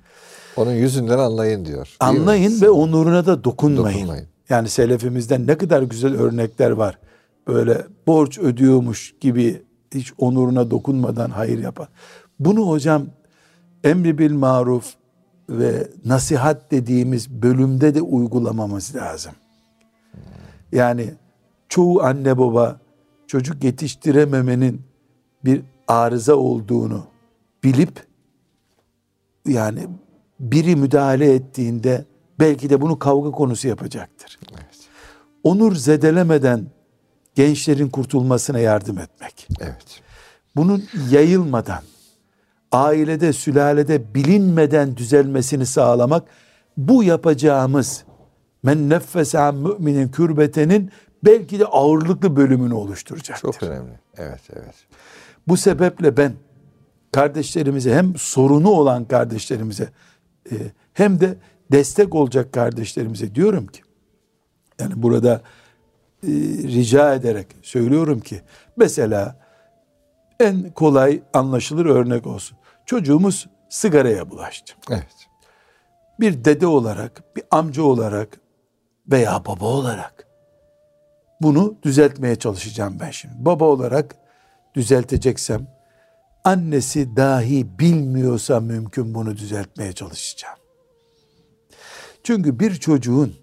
Onun 0.57 0.71
yüzünden 0.71 1.17
anlayın 1.17 1.65
diyor. 1.65 1.95
Anlayın 1.99 2.53
mi? 2.53 2.61
ve 2.61 2.69
onuruna 2.69 3.25
da 3.25 3.43
dokunmayın. 3.43 3.97
Dokunmayın. 3.97 4.27
Yani 4.49 4.69
selefimizden 4.69 5.47
ne 5.47 5.57
kadar 5.57 5.81
güzel 5.81 6.15
örnekler 6.15 6.71
var. 6.71 6.99
Böyle 7.47 7.85
borç 8.07 8.39
ödüyormuş 8.39 9.15
gibi 9.21 9.61
hiç 9.93 10.13
onuruna 10.17 10.71
dokunmadan 10.71 11.29
hayır 11.29 11.59
yapan. 11.59 11.87
Bunu 12.39 12.67
hocam 12.69 13.05
emri 13.83 14.17
bil 14.17 14.33
maruf 14.33 14.93
ve 15.49 15.87
nasihat 16.05 16.71
dediğimiz 16.71 17.29
bölümde 17.29 17.95
de 17.95 18.01
uygulamamız 18.01 18.95
lazım. 18.95 19.33
Yani 20.71 21.13
çoğu 21.69 22.03
anne 22.03 22.37
baba 22.37 22.79
çocuk 23.27 23.63
yetiştirememenin 23.63 24.81
bir 25.45 25.61
arıza 25.87 26.35
olduğunu 26.35 27.07
bilip 27.63 28.07
yani 29.47 29.87
biri 30.39 30.75
müdahale 30.75 31.33
ettiğinde 31.33 32.05
belki 32.39 32.69
de 32.69 32.81
bunu 32.81 32.99
kavga 32.99 33.31
konusu 33.31 33.67
yapacaktır. 33.67 34.39
Evet. 34.51 34.89
Onur 35.43 35.75
zedelemeden 35.75 36.65
gençlerin 37.35 37.89
kurtulmasına 37.89 38.59
yardım 38.59 38.97
etmek. 38.97 39.47
Evet. 39.59 40.01
Bunun 40.55 40.83
yayılmadan, 41.09 41.83
ailede, 42.71 43.33
sülalede 43.33 44.15
bilinmeden 44.15 44.97
düzelmesini 44.97 45.65
sağlamak, 45.65 46.27
bu 46.77 47.03
yapacağımız 47.03 48.03
men 48.63 48.89
neffese 48.89 49.39
an 49.39 49.55
müminin 49.55 50.07
kürbetenin 50.07 50.91
belki 51.23 51.59
de 51.59 51.65
ağırlıklı 51.65 52.35
bölümünü 52.35 52.73
oluşturacaktır. 52.73 53.51
Çok 53.51 53.63
önemli. 53.63 53.99
Evet, 54.17 54.41
evet. 54.53 54.75
Bu 55.47 55.57
sebeple 55.57 56.17
ben 56.17 56.33
kardeşlerimize 57.11 57.95
hem 57.95 58.15
sorunu 58.17 58.69
olan 58.69 59.05
kardeşlerimize 59.05 59.89
e, 60.51 60.55
hem 60.93 61.19
de 61.19 61.37
destek 61.71 62.15
olacak 62.15 62.53
kardeşlerimize 62.53 63.35
diyorum 63.35 63.67
ki 63.67 63.81
yani 64.79 64.93
burada 65.03 65.41
e, 66.23 66.31
rica 66.63 67.13
ederek 67.13 67.47
söylüyorum 67.61 68.19
ki 68.19 68.41
mesela 68.77 69.46
en 70.39 70.69
kolay 70.69 71.21
anlaşılır 71.33 71.85
örnek 71.85 72.27
olsun. 72.27 72.57
Çocuğumuz 72.85 73.47
sigaraya 73.69 74.29
bulaştı. 74.31 74.73
Evet. 74.89 75.27
Bir 76.19 76.45
dede 76.45 76.67
olarak, 76.67 77.35
bir 77.35 77.43
amca 77.51 77.83
olarak 77.83 78.39
veya 79.11 79.45
baba 79.45 79.65
olarak 79.65 80.27
bunu 81.41 81.75
düzeltmeye 81.83 82.35
çalışacağım 82.35 82.97
ben 82.99 83.11
şimdi. 83.11 83.35
Baba 83.37 83.65
olarak 83.65 84.15
düzelteceksem 84.75 85.67
annesi 86.43 87.15
dahi 87.15 87.79
bilmiyorsa 87.79 88.59
mümkün 88.59 89.13
bunu 89.13 89.37
düzeltmeye 89.37 89.93
çalışacağım. 89.93 90.57
Çünkü 92.23 92.59
bir 92.59 92.75
çocuğun 92.75 93.35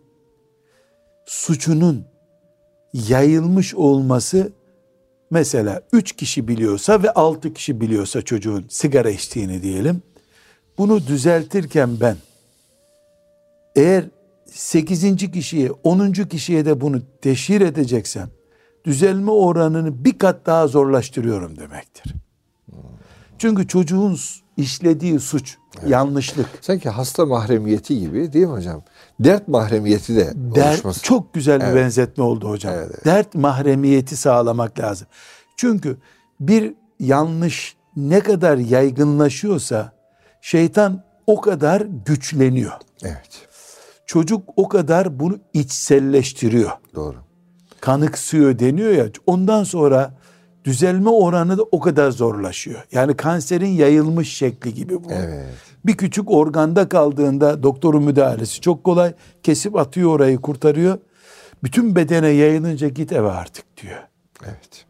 suçunun 1.27 2.07
yayılmış 2.93 3.75
olması 3.75 4.53
mesela 5.31 5.83
üç 5.93 6.13
kişi 6.13 6.49
biliyorsa 6.49 7.03
ve 7.03 7.11
altı 7.11 7.55
kişi 7.55 7.81
biliyorsa 7.81 8.23
çocuğun 8.23 8.67
sigara 8.69 9.11
içtiğini 9.11 9.63
diyelim. 9.63 10.03
Bunu 10.79 11.07
düzeltirken 11.07 12.01
ben 12.01 12.17
eğer 13.77 14.05
sekizinci 14.47 15.33
kişiye, 15.33 15.71
onuncu 15.71 16.29
kişiye 16.29 16.65
de 16.65 16.81
bunu 16.81 17.03
teşhir 17.23 17.61
edeceksem 17.61 18.29
düzelme 18.85 19.31
oranını 19.31 20.05
bir 20.05 20.19
kat 20.19 20.47
daha 20.47 20.67
zorlaştırıyorum 20.67 21.57
demektir. 21.59 22.15
Çünkü 23.39 23.69
çocuğun 23.69 24.19
işlediği 24.57 25.21
suç, 25.21 25.57
yanlışlık, 25.87 26.47
Sanki 26.61 26.89
hasta 26.89 27.27
mahremiyeti 27.27 28.01
gibi 28.01 28.33
değil 28.33 28.47
mi 28.47 28.53
hocam? 28.53 28.83
Dert 29.21 29.49
mahremiyeti 29.49 30.17
de 30.17 30.33
dert 30.55 30.75
oluşması. 30.75 31.03
çok 31.03 31.35
güzel 31.35 31.61
bir 31.61 31.65
Evet. 31.65 31.77
benzetme 31.77 32.25
oldu 32.25 32.49
hocam. 32.49 32.75
Evet, 32.75 32.91
evet. 32.95 33.05
Dert 33.05 33.35
mahremiyeti 33.35 34.17
sağlamak 34.17 34.79
lazım. 34.81 35.07
Çünkü 35.57 35.97
bir 36.41 36.75
yanlış 37.01 37.77
ne 37.97 38.21
kadar 38.21 38.57
yaygınlaşıyorsa 38.59 39.93
şeytan 40.41 41.03
o 41.27 41.41
kadar 41.41 41.87
güçleniyor. 42.07 42.73
Evet. 43.05 43.49
Çocuk 44.07 44.43
o 44.57 44.69
kadar 44.69 45.21
bunu 45.21 45.39
içselleştiriyor. 45.53 46.71
Doğru. 46.95 47.17
kanıksıyor 47.81 48.59
deniyor 48.59 48.91
ya 48.91 49.07
ondan 49.27 49.65
sonra 49.65 50.15
düzelme 50.65 51.11
oranı 51.11 51.59
da 51.59 51.63
o 51.63 51.81
kadar 51.81 52.11
zorlaşıyor. 52.11 52.85
Yani 52.93 53.17
kanserin 53.17 53.67
yayılmış 53.71 54.33
şekli 54.37 54.75
gibi 54.75 55.05
bu. 55.05 55.09
Evet. 55.13 55.55
Bir 55.87 55.97
küçük 55.97 56.31
organda 56.31 56.89
kaldığında 56.89 57.63
doktorun 57.63 58.05
müdahalesi 58.05 58.61
çok 58.61 58.85
kolay. 58.85 59.15
Kesip 59.43 59.77
atıyor 59.77 60.11
orayı 60.11 60.39
kurtarıyor. 60.39 60.99
Bütün 61.63 61.97
bedene 61.97 62.29
yayılınca 62.29 62.89
git 62.89 63.13
eve 63.13 63.31
artık 63.31 63.65
diyor. 63.83 64.03
Evet. 64.45 64.87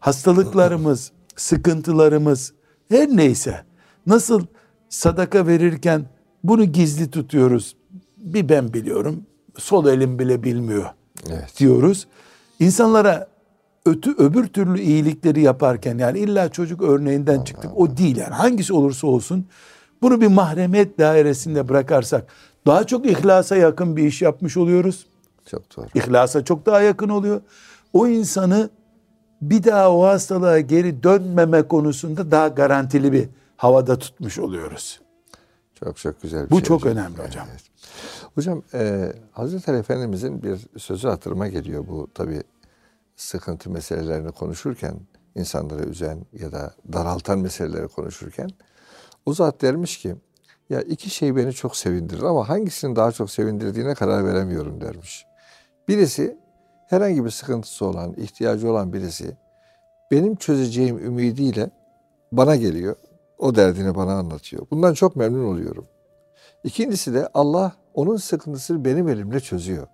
Hastalıklarımız, 0.00 1.12
sıkıntılarımız 1.36 2.52
her 2.88 3.08
neyse 3.08 3.64
nasıl 4.06 4.46
sadaka 4.88 5.46
verirken 5.46 6.04
bunu 6.44 6.64
gizli 6.64 7.10
tutuyoruz. 7.10 7.76
Bir 8.16 8.48
ben 8.48 8.74
biliyorum. 8.74 9.22
Sol 9.58 9.86
elim 9.86 10.18
bile 10.18 10.42
bilmiyor 10.42 10.84
Evet. 11.30 11.54
diyoruz. 11.58 12.06
İnsanlara 12.60 13.28
ötü 13.86 14.14
öbür 14.18 14.46
türlü 14.46 14.80
iyilikleri 14.80 15.40
yaparken 15.42 15.98
yani 15.98 16.18
illa 16.18 16.48
çocuk 16.48 16.82
örneğinden 16.82 17.42
çıktık. 17.44 17.70
O 17.76 17.96
değil 17.96 18.16
yani 18.16 18.34
hangisi 18.34 18.72
olursa 18.72 19.06
olsun 19.06 19.46
bunu 20.02 20.20
bir 20.20 20.26
mahremiyet 20.26 20.98
dairesinde 20.98 21.68
bırakarsak 21.68 22.26
daha 22.66 22.86
çok 22.86 23.06
ihlasa 23.06 23.56
yakın 23.56 23.96
bir 23.96 24.04
iş 24.04 24.22
yapmış 24.22 24.56
oluyoruz. 24.56 25.06
Çok 25.46 25.76
doğru. 25.76 25.86
İhlasa 25.94 26.44
çok 26.44 26.66
daha 26.66 26.80
yakın 26.80 27.08
oluyor. 27.08 27.40
O 27.92 28.06
insanı 28.06 28.70
bir 29.42 29.64
daha 29.64 29.92
o 29.92 30.02
hastalığa 30.04 30.60
geri 30.60 31.02
dönmeme 31.02 31.62
konusunda 31.62 32.30
daha 32.30 32.48
garantili 32.48 33.12
bir 33.12 33.28
havada 33.56 33.98
tutmuş 33.98 34.38
oluyoruz. 34.38 35.00
Çok 35.74 35.96
çok 35.96 36.22
güzel 36.22 36.44
bir 36.46 36.50
Bu 36.50 36.54
şey 36.56 36.64
çok 36.64 36.80
hocam. 36.84 36.96
önemli 36.96 37.26
hocam. 37.26 37.46
Evet. 37.50 37.62
Hocam 38.34 38.62
e, 38.74 39.12
Hazreti 39.32 39.70
Ali 39.70 39.78
Efendimizin 39.80 40.42
bir 40.42 40.58
sözü 40.78 41.08
hatırıma 41.08 41.48
geliyor. 41.48 41.84
Bu 41.88 42.08
tabi 42.14 42.42
sıkıntı 43.16 43.70
meselelerini 43.70 44.32
konuşurken 44.32 44.94
insanları 45.34 45.82
üzen 45.82 46.18
ya 46.32 46.52
da 46.52 46.74
daraltan 46.92 47.38
meseleleri 47.38 47.88
konuşurken 47.88 48.50
o 49.26 49.34
zat 49.34 49.62
dermiş 49.62 49.98
ki 49.98 50.14
ya 50.70 50.80
iki 50.80 51.10
şey 51.10 51.36
beni 51.36 51.52
çok 51.52 51.76
sevindirir 51.76 52.22
ama 52.22 52.48
hangisinin 52.48 52.96
daha 52.96 53.12
çok 53.12 53.30
sevindirdiğine 53.30 53.94
karar 53.94 54.26
veremiyorum 54.26 54.80
dermiş. 54.80 55.26
Birisi 55.88 56.38
herhangi 56.88 57.24
bir 57.24 57.30
sıkıntısı 57.30 57.86
olan, 57.86 58.14
ihtiyacı 58.14 58.70
olan 58.70 58.92
birisi 58.92 59.36
benim 60.10 60.36
çözeceğim 60.36 60.98
ümidiyle 60.98 61.70
bana 62.32 62.56
geliyor. 62.56 62.96
O 63.38 63.54
derdini 63.54 63.94
bana 63.94 64.12
anlatıyor. 64.12 64.66
Bundan 64.70 64.94
çok 64.94 65.16
memnun 65.16 65.44
oluyorum. 65.44 65.86
İkincisi 66.64 67.14
de 67.14 67.28
Allah 67.34 67.72
onun 67.94 68.16
sıkıntısını 68.16 68.84
benim 68.84 69.08
elimle 69.08 69.40
çözüyor. 69.40 69.86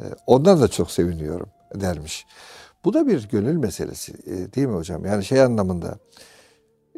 Ee, 0.00 0.04
Ondan 0.26 0.60
da 0.60 0.68
çok 0.68 0.90
seviniyorum 0.90 1.48
dermiş. 1.74 2.26
Bu 2.84 2.94
da 2.94 3.06
bir 3.06 3.28
gönül 3.28 3.56
meselesi 3.56 4.12
e, 4.26 4.54
değil 4.54 4.66
mi 4.66 4.76
hocam? 4.76 5.04
Yani 5.04 5.24
şey 5.24 5.42
anlamında 5.42 5.98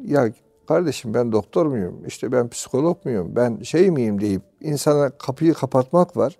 ya 0.03 0.33
kardeşim 0.67 1.15
ben 1.15 1.33
doktor 1.33 1.67
muyum? 1.67 2.07
İşte 2.07 2.33
ben 2.33 2.49
psikolog 2.49 3.05
muyum? 3.05 3.37
Ben 3.37 3.63
şey 3.63 3.91
miyim 3.91 4.21
deyip 4.21 4.43
insana 4.61 5.11
kapıyı 5.11 5.55
kapatmak 5.55 6.17
var. 6.17 6.39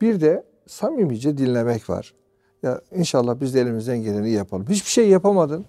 Bir 0.00 0.20
de 0.20 0.44
samimice 0.66 1.38
dinlemek 1.38 1.90
var. 1.90 2.14
Ya 2.62 2.80
inşallah 2.94 3.40
biz 3.40 3.54
de 3.54 3.60
elimizden 3.60 4.02
geleni 4.02 4.30
yapalım. 4.30 4.66
Hiçbir 4.68 4.90
şey 4.90 5.08
yapamadın. 5.08 5.64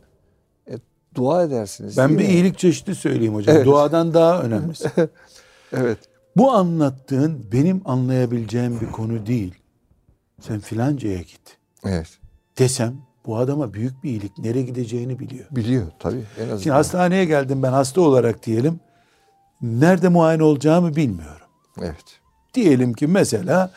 E, 0.69 0.73
dua 1.15 1.43
edersiniz. 1.43 1.97
Ben 1.97 2.09
bir 2.09 2.15
mi? 2.15 2.23
iyilik 2.23 2.57
çeşidi 2.57 2.95
söyleyeyim 2.95 3.35
hocam. 3.35 3.55
Evet. 3.55 3.65
Duadan 3.65 4.13
daha 4.13 4.41
önemlisi. 4.43 4.89
Evet. 5.73 5.97
Bu 6.37 6.51
anlattığın 6.51 7.45
benim 7.51 7.81
anlayabileceğim 7.85 8.81
bir 8.81 8.91
konu 8.91 9.25
değil. 9.25 9.55
Sen 10.41 10.59
filancaya 10.59 11.17
git 11.17 11.57
Evet. 11.85 12.07
desem 12.59 12.97
bu 13.27 13.37
adama 13.37 13.73
büyük 13.73 14.03
bir 14.03 14.09
iyilik 14.09 14.37
nereye 14.37 14.63
gideceğini 14.63 15.19
biliyor. 15.19 15.45
Biliyor 15.51 15.85
tabii. 15.99 16.23
En 16.39 16.43
azından. 16.43 16.57
Şimdi 16.57 16.73
hastaneye 16.73 17.25
geldim 17.25 17.63
ben 17.63 17.71
hasta 17.71 18.01
olarak 18.01 18.45
diyelim. 18.45 18.79
Nerede 19.61 20.09
muayene 20.09 20.43
olacağımı 20.43 20.95
bilmiyorum. 20.95 21.47
Evet. 21.81 22.19
Diyelim 22.53 22.93
ki 22.93 23.07
mesela 23.07 23.71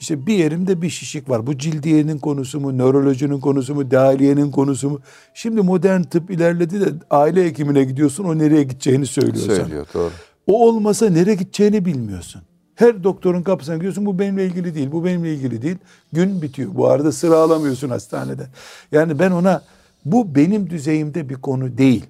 işte 0.00 0.26
bir 0.26 0.34
yerimde 0.34 0.82
bir 0.82 0.90
şişik 0.90 1.30
var. 1.30 1.46
Bu 1.46 1.58
cildiyenin 1.58 2.18
konusu 2.18 2.60
mu, 2.60 2.78
nörolojinin 2.78 3.40
konusu 3.40 3.74
mu, 3.74 3.90
dahiliyenin 3.90 4.50
konusu 4.50 4.90
mu? 4.90 5.00
Şimdi 5.34 5.60
modern 5.60 6.02
tıp 6.02 6.30
ilerledi 6.30 6.80
de 6.80 6.86
aile 7.10 7.44
hekimine 7.44 7.84
gidiyorsun 7.84 8.24
o 8.24 8.38
nereye 8.38 8.62
gideceğini 8.62 9.06
söylüyor 9.06 9.46
sana. 9.46 9.56
Söylüyor 9.56 9.86
doğru. 9.94 10.10
O 10.46 10.68
olmasa 10.68 11.10
nereye 11.10 11.34
gideceğini 11.34 11.84
bilmiyorsun. 11.84 12.42
Her 12.74 13.04
doktorun 13.04 13.42
kapısına 13.42 13.74
gidiyorsun 13.74 14.06
bu 14.06 14.18
benimle 14.18 14.46
ilgili 14.46 14.74
değil, 14.74 14.92
bu 14.92 15.04
benimle 15.04 15.34
ilgili 15.34 15.62
değil. 15.62 15.76
Gün 16.12 16.42
bitiyor. 16.42 16.70
Bu 16.74 16.88
arada 16.88 17.12
sıra 17.12 17.36
alamıyorsun 17.36 17.90
hastanede. 17.90 18.46
Yani 18.92 19.18
ben 19.18 19.30
ona 19.30 19.62
bu 20.04 20.34
benim 20.34 20.70
düzeyimde 20.70 21.28
bir 21.28 21.34
konu 21.34 21.78
değil. 21.78 22.06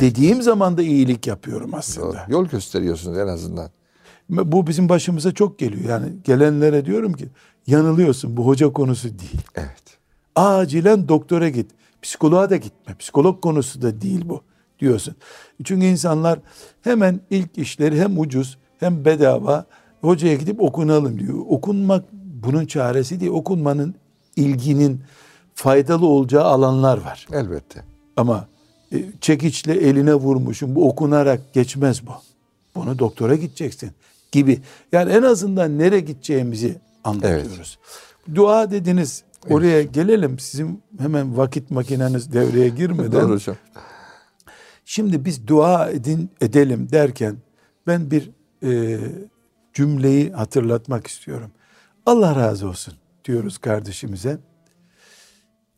Dediğim 0.00 0.42
zaman 0.42 0.76
da 0.76 0.82
iyilik 0.82 1.26
yapıyorum 1.26 1.74
aslında. 1.74 2.06
doğru. 2.06 2.16
Yol 2.28 2.46
gösteriyorsunuz 2.46 3.18
en 3.18 3.26
azından. 3.26 3.70
Bu 4.30 4.66
bizim 4.66 4.88
başımıza 4.88 5.32
çok 5.34 5.58
geliyor. 5.58 5.88
Yani 5.90 6.06
gelenlere 6.24 6.84
diyorum 6.86 7.12
ki 7.12 7.28
yanılıyorsun 7.66 8.36
bu 8.36 8.46
hoca 8.46 8.72
konusu 8.72 9.08
değil. 9.08 9.42
Evet. 9.54 9.98
Acilen 10.36 11.08
doktora 11.08 11.48
git. 11.48 11.70
Psikoloğa 12.02 12.50
da 12.50 12.56
gitme. 12.56 12.94
Psikolog 12.98 13.42
konusu 13.42 13.82
da 13.82 14.00
değil 14.00 14.22
bu 14.24 14.42
diyorsun. 14.78 15.14
Çünkü 15.64 15.86
insanlar 15.86 16.38
hemen 16.82 17.20
ilk 17.30 17.58
işleri 17.58 18.00
hem 18.00 18.18
ucuz 18.18 18.58
hem 18.80 19.04
bedava 19.04 19.66
hocaya 20.04 20.34
gidip 20.34 20.62
okunalım 20.62 21.18
diyor. 21.18 21.38
Okunmak 21.48 22.04
bunun 22.12 22.66
çaresi 22.66 23.20
değil. 23.20 23.32
Okunmanın 23.32 23.94
ilginin 24.36 25.00
faydalı 25.54 26.06
olacağı 26.06 26.44
alanlar 26.44 26.98
var. 26.98 27.26
Elbette. 27.32 27.84
Ama 28.16 28.48
e, 28.92 29.04
çekiçle 29.20 29.72
eline 29.72 30.14
vurmuşum 30.14 30.74
bu 30.74 30.88
okunarak 30.88 31.52
geçmez 31.52 32.06
bu. 32.06 32.12
Bunu 32.74 32.98
doktora 32.98 33.34
gideceksin 33.34 33.90
gibi. 34.32 34.60
Yani 34.92 35.12
en 35.12 35.22
azından 35.22 35.78
nereye 35.78 36.00
gideceğimizi 36.00 36.76
anlatıyoruz. 37.04 37.78
Dua 38.34 38.70
dediniz 38.70 39.24
oraya 39.50 39.82
gelelim. 39.82 40.38
Sizin 40.38 40.82
hemen 40.98 41.36
vakit 41.36 41.70
makineniz 41.70 42.32
devreye 42.32 42.68
girmeden. 42.68 43.12
Doğru 43.12 43.32
hocam. 43.32 43.56
Şimdi 44.84 45.24
biz 45.24 45.46
dua 45.46 45.90
edin 45.90 46.30
edelim 46.40 46.88
derken 46.92 47.36
ben 47.86 48.10
bir 48.10 48.30
e, 48.62 49.00
cümleyi 49.74 50.32
hatırlatmak 50.32 51.06
istiyorum. 51.06 51.50
Allah 52.06 52.36
razı 52.36 52.68
olsun 52.68 52.94
diyoruz 53.24 53.58
kardeşimize. 53.58 54.38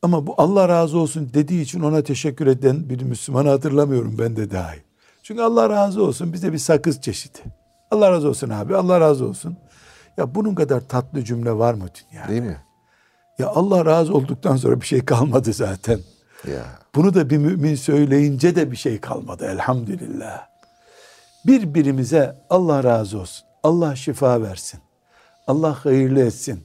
Ama 0.03 0.27
bu 0.27 0.35
Allah 0.39 0.69
razı 0.69 0.99
olsun 0.99 1.31
dediği 1.35 1.63
için 1.63 1.81
ona 1.81 2.03
teşekkür 2.03 2.47
eden 2.47 2.89
bir 2.89 3.03
Müslümanı 3.03 3.49
hatırlamıyorum 3.49 4.19
ben 4.19 4.37
de 4.37 4.51
dahil. 4.51 4.81
Çünkü 5.23 5.43
Allah 5.43 5.71
razı 5.71 6.03
olsun 6.03 6.33
bize 6.33 6.53
bir 6.53 6.59
sakız 6.59 7.01
çeşidi. 7.01 7.39
Allah 7.91 8.13
razı 8.13 8.29
olsun 8.29 8.51
abi 8.51 8.77
Allah 8.77 9.01
razı 9.01 9.25
olsun. 9.25 9.57
Ya 10.17 10.35
bunun 10.35 10.55
kadar 10.55 10.81
tatlı 10.81 11.25
cümle 11.25 11.53
var 11.53 11.75
mı 11.75 11.87
dünyada? 12.13 12.29
Değil 12.29 12.43
mi? 12.43 12.57
Ya 13.39 13.49
Allah 13.49 13.85
razı 13.87 14.15
olduktan 14.15 14.57
sonra 14.57 14.81
bir 14.81 14.87
şey 14.87 15.05
kalmadı 15.05 15.53
zaten. 15.53 16.01
Ya. 16.49 16.65
Bunu 16.95 17.15
da 17.15 17.31
bir 17.31 17.39
mümin 17.39 17.75
söyleyince 17.75 18.57
de 18.57 18.71
bir 18.71 18.77
şey 18.77 19.01
kalmadı 19.01 19.47
elhamdülillah. 19.47 20.47
Birbirimize 21.47 22.37
Allah 22.51 22.85
razı 22.85 23.21
olsun. 23.21 23.46
Allah 23.67 23.97
şifa 23.97 24.43
versin. 24.43 24.81
Allah 25.47 25.85
hayırlı 25.85 26.21
etsin. 26.21 26.61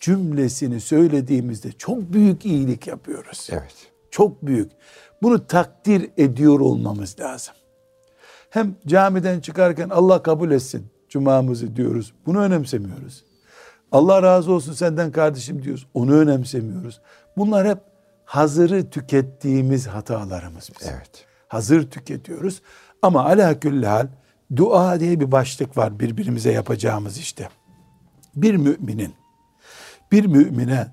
Cümlesini 0.00 0.80
söylediğimizde 0.80 1.72
çok 1.72 2.12
büyük 2.12 2.46
iyilik 2.46 2.86
yapıyoruz. 2.86 3.48
Evet. 3.52 3.74
Çok 4.10 4.46
büyük. 4.46 4.72
Bunu 5.22 5.46
takdir 5.46 6.10
ediyor 6.16 6.60
olmamız 6.60 7.20
lazım. 7.20 7.54
Hem 8.50 8.74
camiden 8.86 9.40
çıkarken 9.40 9.88
Allah 9.88 10.22
kabul 10.22 10.50
etsin 10.50 10.86
cumamızı 11.08 11.76
diyoruz. 11.76 12.12
Bunu 12.26 12.40
önemsemiyoruz. 12.40 13.24
Allah 13.92 14.22
razı 14.22 14.52
olsun 14.52 14.72
senden 14.72 15.12
kardeşim 15.12 15.62
diyoruz. 15.62 15.86
Onu 15.94 16.14
önemsemiyoruz. 16.14 17.00
Bunlar 17.36 17.68
hep 17.68 17.78
hazırı 18.24 18.90
tükettiğimiz 18.90 19.86
hatalarımız 19.86 20.70
bizim. 20.80 20.94
Evet. 20.94 21.26
Hazır 21.48 21.90
tüketiyoruz. 21.90 22.62
Ama 23.02 23.24
ala 23.24 23.54
hal 23.84 24.06
dua 24.56 25.00
diye 25.00 25.20
bir 25.20 25.32
başlık 25.32 25.76
var 25.76 26.00
birbirimize 26.00 26.52
yapacağımız 26.52 27.18
işte. 27.18 27.48
Bir 28.36 28.54
müminin 28.56 29.14
bir 30.12 30.24
mümine 30.26 30.86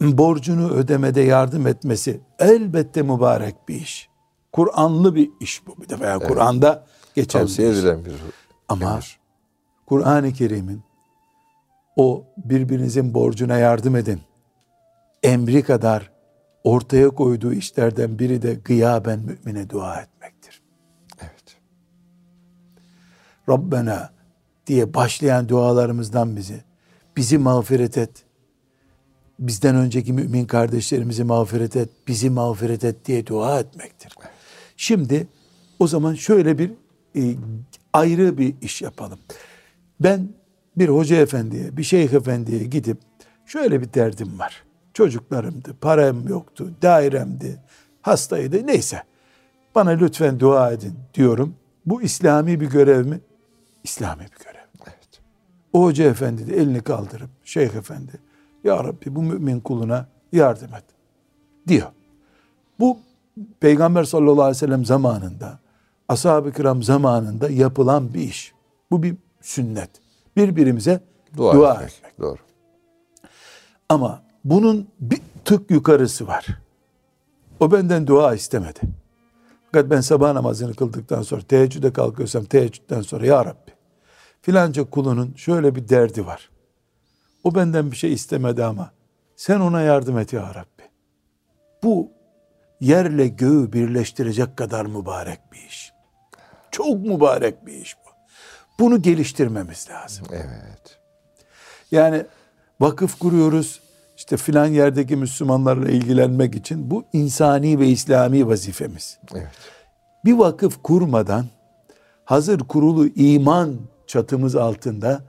borcunu 0.00 0.70
ödemede 0.70 1.20
yardım 1.20 1.66
etmesi 1.66 2.20
elbette 2.38 3.02
mübarek 3.02 3.68
bir 3.68 3.74
iş. 3.74 4.08
Kur'anlı 4.52 5.14
bir 5.14 5.30
iş 5.40 5.66
bu 5.66 5.82
bir 5.82 5.88
defa. 5.88 6.06
Yani 6.06 6.22
Kur'an'da 6.22 6.86
geçen 7.14 7.40
Tavsiye 7.40 7.68
bir 7.68 7.72
iş. 7.72 7.78
edilen 7.78 8.04
bir 8.04 8.12
Ama. 8.68 9.00
Kur'an-ı 9.86 10.32
Kerim'in 10.32 10.82
o 11.96 12.24
birbirinizin 12.36 13.14
borcuna 13.14 13.58
yardım 13.58 13.96
edin 13.96 14.20
emri 15.22 15.62
kadar 15.62 16.10
ortaya 16.64 17.10
koyduğu 17.10 17.52
işlerden 17.52 18.18
biri 18.18 18.42
de 18.42 18.54
gıyaben 18.54 19.20
mümine 19.20 19.70
dua 19.70 20.00
etmektir. 20.00 20.39
Rabbena 23.50 24.10
diye 24.66 24.94
başlayan 24.94 25.48
dualarımızdan 25.48 26.36
bizi 26.36 26.64
bizi 27.16 27.38
mağfiret 27.38 27.98
et. 27.98 28.10
Bizden 29.38 29.76
önceki 29.76 30.12
mümin 30.12 30.44
kardeşlerimizi 30.44 31.24
mağfiret 31.24 31.76
et, 31.76 31.88
bizi 32.08 32.30
mağfiret 32.30 32.84
et 32.84 32.96
diye 33.06 33.26
dua 33.26 33.60
etmektir. 33.60 34.14
Şimdi 34.76 35.26
o 35.78 35.86
zaman 35.86 36.14
şöyle 36.14 36.58
bir 36.58 36.70
e, 37.16 37.34
ayrı 37.92 38.38
bir 38.38 38.54
iş 38.62 38.82
yapalım. 38.82 39.18
Ben 40.00 40.28
bir 40.76 40.88
hoca 40.88 41.16
efendiye, 41.16 41.76
bir 41.76 41.82
şeyh 41.82 42.12
efendiye 42.12 42.64
gidip 42.64 42.98
şöyle 43.46 43.80
bir 43.80 43.92
derdim 43.92 44.38
var. 44.38 44.64
Çocuklarımdı, 44.94 45.74
param 45.80 46.28
yoktu, 46.28 46.70
dairemdi, 46.82 47.60
hastaydı 48.02 48.66
neyse. 48.66 49.02
Bana 49.74 49.90
lütfen 49.90 50.40
dua 50.40 50.72
edin 50.72 50.94
diyorum. 51.14 51.54
Bu 51.86 52.02
İslami 52.02 52.60
bir 52.60 52.70
görev 52.70 53.06
mi? 53.06 53.20
İslami 53.84 54.22
bir 54.22 54.44
görev. 54.44 54.66
Evet. 54.86 55.20
O 55.72 55.82
hoca 55.84 56.04
efendi 56.04 56.46
de 56.46 56.56
elini 56.56 56.80
kaldırıp 56.80 57.30
şeyh 57.44 57.74
efendi 57.74 58.12
ya 58.64 58.84
Rabbi 58.84 59.16
bu 59.16 59.22
mümin 59.22 59.60
kuluna 59.60 60.06
yardım 60.32 60.74
et 60.74 60.84
diyor. 61.68 61.88
Bu 62.80 62.98
Peygamber 63.60 64.04
sallallahu 64.04 64.32
aleyhi 64.42 64.50
ve 64.50 64.54
sellem 64.54 64.84
zamanında 64.84 65.58
ashab-ı 66.08 66.52
kiram 66.52 66.82
zamanında 66.82 67.50
yapılan 67.50 68.14
bir 68.14 68.20
iş. 68.20 68.52
Bu 68.90 69.02
bir 69.02 69.16
sünnet. 69.40 69.90
Birbirimize 70.36 71.00
Dua, 71.36 71.54
dua, 71.54 71.74
etmek. 71.74 71.92
etmek. 71.92 72.20
Doğru. 72.20 72.38
Ama 73.88 74.22
bunun 74.44 74.88
bir 75.00 75.20
tık 75.44 75.70
yukarısı 75.70 76.26
var. 76.26 76.46
O 77.60 77.72
benden 77.72 78.06
dua 78.06 78.34
istemedi. 78.34 78.80
Fakat 79.72 79.90
ben 79.90 80.00
sabah 80.00 80.32
namazını 80.32 80.74
kıldıktan 80.74 81.22
sonra 81.22 81.42
teheccüde 81.42 81.92
kalkıyorsam 81.92 82.44
teheccüden 82.44 83.02
sonra 83.02 83.26
ya 83.26 83.44
Rabbi 83.44 83.70
filanca 84.42 84.84
kulunun 84.84 85.34
şöyle 85.36 85.74
bir 85.74 85.88
derdi 85.88 86.26
var. 86.26 86.50
O 87.44 87.54
benden 87.54 87.90
bir 87.90 87.96
şey 87.96 88.12
istemedi 88.12 88.64
ama 88.64 88.90
sen 89.36 89.60
ona 89.60 89.80
yardım 89.80 90.18
et 90.18 90.32
ya 90.32 90.54
Rabbi. 90.54 90.90
Bu 91.82 92.10
yerle 92.80 93.28
göğü 93.28 93.72
birleştirecek 93.72 94.56
kadar 94.56 94.86
mübarek 94.86 95.40
bir 95.52 95.68
iş. 95.68 95.92
Çok 96.70 97.00
mübarek 97.00 97.66
bir 97.66 97.72
iş 97.72 97.96
bu. 97.96 98.10
Bunu 98.78 99.02
geliştirmemiz 99.02 99.88
lazım. 99.90 100.26
Evet. 100.32 100.98
Yani 101.90 102.26
vakıf 102.80 103.18
kuruyoruz. 103.18 103.80
İşte 104.20 104.36
filan 104.36 104.66
yerdeki 104.66 105.16
Müslümanlarla 105.16 105.88
ilgilenmek 105.88 106.54
için 106.54 106.90
bu 106.90 107.04
insani 107.12 107.78
ve 107.78 107.86
İslami 107.86 108.46
vazifemiz. 108.46 109.18
Evet. 109.34 109.48
Bir 110.24 110.32
vakıf 110.32 110.82
kurmadan 110.82 111.46
hazır 112.24 112.58
kurulu 112.58 113.06
iman 113.06 113.76
çatımız 114.06 114.56
altında 114.56 115.20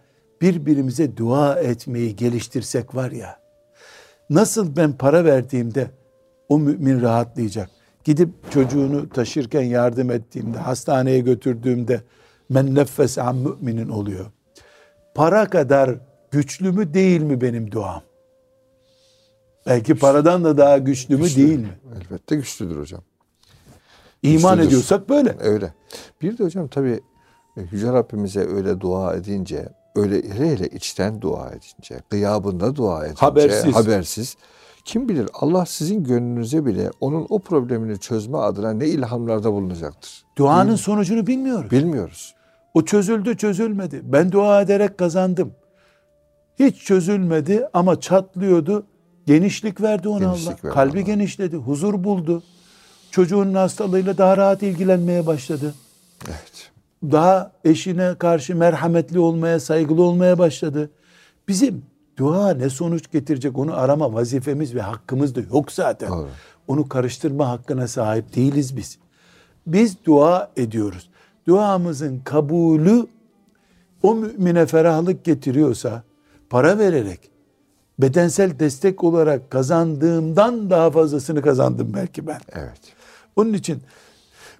birbirimize 0.41 1.17
dua 1.17 1.59
etmeyi 1.59 2.15
geliştirsek 2.15 2.95
var 2.95 3.11
ya 3.11 3.39
nasıl 4.29 4.75
ben 4.75 4.93
para 4.93 5.25
verdiğimde 5.25 5.91
o 6.49 6.59
mümin 6.59 7.01
rahatlayacak. 7.01 7.69
Gidip 8.03 8.51
çocuğunu 8.51 9.09
taşırken 9.09 9.63
yardım 9.63 10.11
ettiğimde, 10.11 10.57
hastaneye 10.57 11.19
götürdüğümde 11.19 12.01
men 12.49 12.75
neffes 12.75 13.17
an 13.17 13.35
müminin 13.35 13.89
oluyor. 13.89 14.25
Para 15.15 15.49
kadar 15.49 15.95
güçlü 16.31 16.71
mü 16.71 16.93
değil 16.93 17.21
mi 17.21 17.41
benim 17.41 17.71
duam? 17.71 18.10
Belki 19.65 19.95
paradan 19.95 20.43
da 20.43 20.57
daha 20.57 20.77
güçlü 20.77 21.17
mü 21.17 21.35
değil 21.35 21.59
mi? 21.59 21.79
Elbette 22.01 22.35
güçlüdür 22.35 22.77
hocam. 22.79 23.01
İman 24.23 24.51
Güçlüdür. 24.55 24.67
ediyorsak 24.67 25.09
böyle. 25.09 25.35
Öyle. 25.39 25.73
Bir 26.21 26.37
de 26.37 26.43
hocam 26.43 26.67
tabii 26.67 26.99
e, 27.57 27.61
Yüce 27.71 27.87
Rabbimize 27.87 28.39
öyle 28.47 28.79
dua 28.79 29.13
edince, 29.15 29.69
öyle 29.95 30.29
hele 30.29 30.49
hele 30.51 30.67
içten 30.67 31.21
dua 31.21 31.49
edince, 31.49 31.99
gıyabında 32.09 32.75
dua 32.75 33.05
edince, 33.05 33.19
Habersiz. 33.19 33.75
habersiz. 33.75 34.35
Kim 34.85 35.09
bilir 35.09 35.29
Allah 35.33 35.65
sizin 35.65 36.03
gönlünüze 36.03 36.65
bile 36.65 36.89
onun 37.01 37.25
o 37.29 37.39
problemini 37.39 37.99
çözme 37.99 38.37
adına 38.37 38.71
ne 38.73 38.87
ilhamlarda 38.87 39.53
bulunacaktır. 39.53 40.23
Duanın 40.37 40.75
sonucunu 40.75 41.27
bilmiyoruz. 41.27 41.71
Bilmiyoruz. 41.71 42.35
O 42.73 42.85
çözüldü 42.85 43.37
çözülmedi. 43.37 44.01
Ben 44.03 44.31
dua 44.31 44.61
ederek 44.61 44.97
kazandım. 44.97 45.53
Hiç 46.59 46.83
çözülmedi 46.83 47.67
ama 47.73 47.99
çatlıyordu. 47.99 48.85
Genişlik 49.31 49.81
verdi 49.81 50.09
ona 50.09 50.19
Genişlik 50.19 50.47
Allah. 50.47 50.63
verdi 50.63 50.73
Kalbi 50.73 50.97
Allah. 50.97 51.05
genişledi. 51.05 51.55
Huzur 51.55 52.03
buldu. 52.03 52.43
Çocuğunun 53.11 53.53
hastalığıyla 53.53 54.17
daha 54.17 54.37
rahat 54.37 54.63
ilgilenmeye 54.63 55.27
başladı. 55.27 55.75
Evet. 56.27 56.71
Daha 57.03 57.51
eşine 57.65 58.15
karşı 58.15 58.55
merhametli 58.55 59.19
olmaya, 59.19 59.59
saygılı 59.59 60.01
olmaya 60.03 60.37
başladı. 60.39 60.89
Bizim 61.47 61.83
dua 62.17 62.53
ne 62.53 62.69
sonuç 62.69 63.11
getirecek 63.11 63.57
onu 63.57 63.77
arama 63.77 64.13
vazifemiz 64.13 64.75
ve 64.75 64.81
hakkımız 64.81 65.35
da 65.35 65.39
yok 65.53 65.71
zaten. 65.71 66.09
Doğru. 66.09 66.29
Onu 66.67 66.89
karıştırma 66.89 67.49
hakkına 67.49 67.87
sahip 67.87 68.35
değiliz 68.35 68.77
biz. 68.77 68.97
Biz 69.67 70.05
dua 70.05 70.51
ediyoruz. 70.57 71.09
Duamızın 71.47 72.19
kabulü 72.19 73.07
o 74.03 74.15
mümine 74.15 74.65
ferahlık 74.65 75.23
getiriyorsa 75.23 76.03
para 76.49 76.79
vererek 76.79 77.30
bedensel 78.01 78.59
destek 78.59 79.03
olarak 79.03 79.51
kazandığımdan 79.51 80.69
daha 80.69 80.91
fazlasını 80.91 81.41
kazandım 81.41 81.93
belki 81.93 82.27
ben. 82.27 82.39
Evet. 82.51 82.79
Onun 83.35 83.53
için 83.53 83.81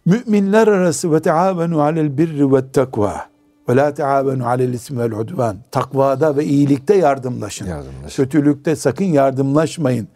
müminler 0.06 0.68
arası 0.68 1.14
ve 1.14 1.22
teavenu 1.22 1.82
alel 1.82 2.18
birri 2.18 2.54
ve 2.54 2.72
takva 2.72 3.26
ve 3.70 3.76
la 3.76 3.94
teavenu 3.94 4.48
alel 4.48 4.74
ismi 4.74 5.00
vel 5.00 5.12
udvan. 5.12 5.58
Takvada 5.72 6.38
ve 6.38 6.46
iyilikte 6.46 6.96
yardımlaşın. 6.96 7.66
Yardımlaşın. 7.66 8.24
Kötülükte 8.24 8.76
sakın 8.76 9.06
yardımlaşmayın. 9.06 10.08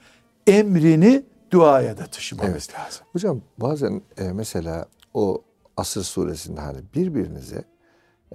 Emrini 0.47 1.23
duaya 1.51 1.97
da 1.97 2.05
taşımamız 2.05 2.69
lazım. 2.79 3.05
Hocam 3.13 3.41
bazen 3.57 4.01
e, 4.17 4.23
mesela 4.23 4.85
o 5.13 5.41
Asır 5.77 6.03
suresinde 6.03 6.61
hani 6.61 6.77
birbirinize 6.95 7.63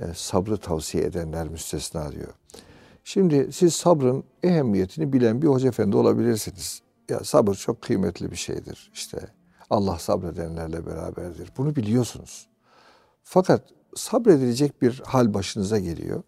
e, 0.01 0.05
sabrı 0.15 0.57
tavsiye 0.57 1.05
edenler 1.05 1.49
müstesna 1.49 2.13
diyor. 2.13 2.35
Şimdi 3.05 3.53
siz 3.53 3.75
sabrın 3.75 4.25
ehemmiyetini 4.43 5.13
bilen 5.13 5.43
bir 5.43 5.47
hoca 5.47 5.69
efendi 5.69 5.97
olabilirsiniz. 5.97 6.83
Ya 7.09 7.25
sabır 7.25 7.55
çok 7.55 7.83
kıymetli 7.83 8.31
bir 8.31 8.37
şeydir. 8.37 8.91
İşte 8.95 9.19
Allah 9.71 9.99
sabredenlerle 9.99 10.87
beraberdir. 10.87 11.53
Bunu 11.57 11.77
biliyorsunuz. 11.77 12.49
Fakat 13.23 13.63
sabredilecek 13.97 14.83
bir 14.83 15.03
hal 15.07 15.35
başınıza 15.35 15.79
geliyor. 15.79 16.23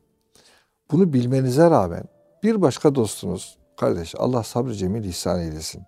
Bunu 0.91 1.13
bilmenize 1.13 1.71
rağmen 1.71 2.05
bir 2.43 2.63
başka 2.63 2.95
dostunuz, 2.95 3.59
kardeş 3.77 4.15
Allah 4.19 4.43
sabrı 4.43 4.75
cemil 4.75 5.05
ihsan 5.05 5.41
eylesin. 5.41 5.83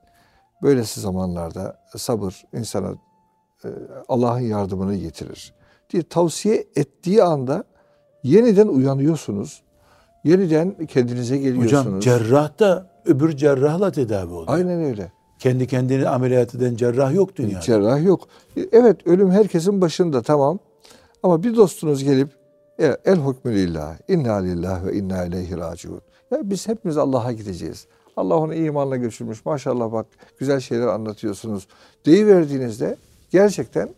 Böylesi 0.63 1.01
zamanlarda 1.01 1.81
sabır 1.97 2.45
insana 2.53 2.95
e, 3.65 3.69
Allah'ın 4.09 4.41
yardımını 4.41 4.97
getirir 4.97 5.55
diye 5.91 6.03
tavsiye 6.03 6.67
ettiği 6.77 7.23
anda 7.23 7.65
yeniden 8.23 8.69
uyanıyorsunuz. 8.69 9.63
Yeniden 10.25 10.87
kendinize 10.87 11.39
geliyorsunuz. 11.39 11.85
Hocam 11.87 12.01
cerrah 12.01 12.59
da 12.59 12.91
öbür 13.07 13.37
cerrahla 13.37 13.93
tedavi 13.93 14.33
oluyor. 14.33 14.59
Aynen 14.59 14.83
öyle. 14.85 15.13
Kendi 15.39 15.67
kendini 15.67 16.09
ameliyat 16.09 16.55
eden 16.55 16.77
cerrah 16.77 17.15
yok 17.15 17.37
dünyada. 17.37 17.61
Cerrah 17.61 18.05
yok. 18.05 18.29
Evet 18.73 19.07
ölüm 19.07 19.31
herkesin 19.31 19.81
başında 19.81 20.23
tamam. 20.23 20.59
Ama 21.23 21.43
bir 21.43 21.57
dostunuz 21.57 22.05
gelip 22.05 22.29
"Ya, 22.79 22.99
el 23.05 23.17
hukmü 23.17 23.55
lillah, 23.55 23.97
inna 24.09 24.35
lillah 24.37 24.85
ve 24.85 24.95
inna 24.95 25.25
ileyhi 25.25 25.57
raciun. 25.57 26.01
Ya 26.31 26.39
biz 26.43 26.69
hepimiz 26.69 26.97
Allah'a 26.97 27.33
gideceğiz. 27.33 27.87
Allah 28.17 28.37
onu 28.37 28.55
imanla 28.55 28.97
götürmüş. 28.97 29.45
Maşallah 29.45 29.93
bak 29.93 30.07
güzel 30.39 30.61
şeyler 30.61 30.87
anlatıyorsunuz. 30.87 31.67
Deyiverdiğinizde 32.07 32.97
gerçekten 33.31 33.89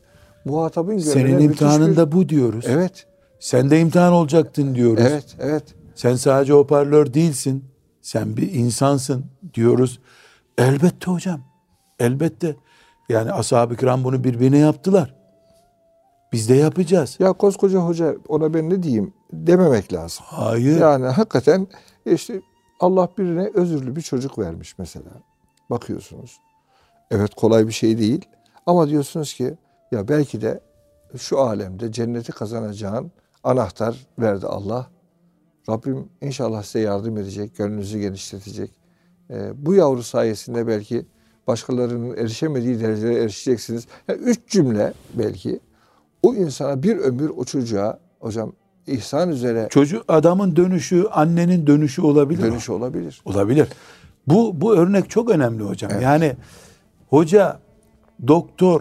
muhatabın 0.44 0.96
gönlüne 0.96 1.12
Senin 1.12 1.30
müthiş 1.34 1.44
imtihanın 1.46 1.96
bir- 1.96 2.12
bu 2.12 2.28
diyoruz. 2.28 2.64
Evet, 2.68 3.06
Sen 3.40 3.70
de 3.70 3.80
imtihan 3.80 4.12
olacaktın 4.12 4.74
diyoruz. 4.74 5.04
evet, 5.10 5.36
evet. 5.40 5.64
Sen 5.96 6.14
sadece 6.16 6.52
hoparlör 6.52 7.14
değilsin. 7.14 7.64
Sen 8.02 8.36
bir 8.36 8.52
insansın 8.52 9.26
diyoruz. 9.54 10.00
Elbette 10.58 11.10
hocam. 11.10 11.40
Elbette. 11.98 12.56
Yani 13.08 13.32
ashab-ı 13.32 13.76
kiram 13.76 14.04
bunu 14.04 14.24
birbirine 14.24 14.58
yaptılar. 14.58 15.14
Biz 16.32 16.48
de 16.48 16.54
yapacağız. 16.54 17.16
Ya 17.18 17.32
koskoca 17.32 17.78
hoca 17.78 18.16
ona 18.28 18.54
ben 18.54 18.70
ne 18.70 18.82
diyeyim 18.82 19.12
dememek 19.32 19.92
lazım. 19.92 20.24
Hayır. 20.28 20.80
Yani 20.80 21.06
hakikaten 21.06 21.66
işte 22.06 22.40
Allah 22.80 23.08
birine 23.18 23.50
özürlü 23.54 23.96
bir 23.96 24.02
çocuk 24.02 24.38
vermiş 24.38 24.78
mesela. 24.78 25.10
Bakıyorsunuz. 25.70 26.40
Evet 27.10 27.34
kolay 27.34 27.66
bir 27.66 27.72
şey 27.72 27.98
değil. 27.98 28.24
Ama 28.66 28.88
diyorsunuz 28.88 29.34
ki 29.34 29.54
ya 29.92 30.08
belki 30.08 30.40
de 30.40 30.60
şu 31.16 31.40
alemde 31.40 31.92
cenneti 31.92 32.32
kazanacağın 32.32 33.12
anahtar 33.44 34.06
verdi 34.18 34.46
Allah. 34.46 34.86
Rabbim 35.68 36.08
inşallah 36.20 36.62
size 36.62 36.80
yardım 36.80 37.16
edecek, 37.16 37.56
gönlünüzü 37.56 37.98
genişletecek. 37.98 38.70
Ee, 39.30 39.50
bu 39.66 39.74
yavru 39.74 40.02
sayesinde 40.02 40.66
belki 40.66 41.06
başkalarının 41.46 42.16
erişemediği 42.16 42.80
derecelere 42.80 43.22
erişeceksiniz. 43.22 43.86
Yani 44.08 44.20
üç 44.20 44.48
cümle 44.48 44.92
belki 45.14 45.60
o 46.22 46.34
insana 46.34 46.82
bir 46.82 46.96
ömür 46.96 47.30
o 47.36 47.44
çocuğa 47.44 47.98
hocam 48.20 48.52
ihsan 48.86 49.28
üzere 49.28 49.68
Çocuk 49.70 50.04
adamın 50.08 50.56
dönüşü, 50.56 51.06
annenin 51.10 51.66
dönüşü 51.66 52.02
olabilir. 52.02 52.42
mi? 52.42 52.50
dönüş 52.50 52.70
olabilir. 52.70 53.22
Olabilir. 53.24 53.68
Bu 54.26 54.60
bu 54.60 54.76
örnek 54.76 55.10
çok 55.10 55.30
önemli 55.30 55.64
hocam. 55.64 55.90
Evet. 55.94 56.02
Yani 56.02 56.36
hoca, 57.10 57.60
doktor, 58.28 58.80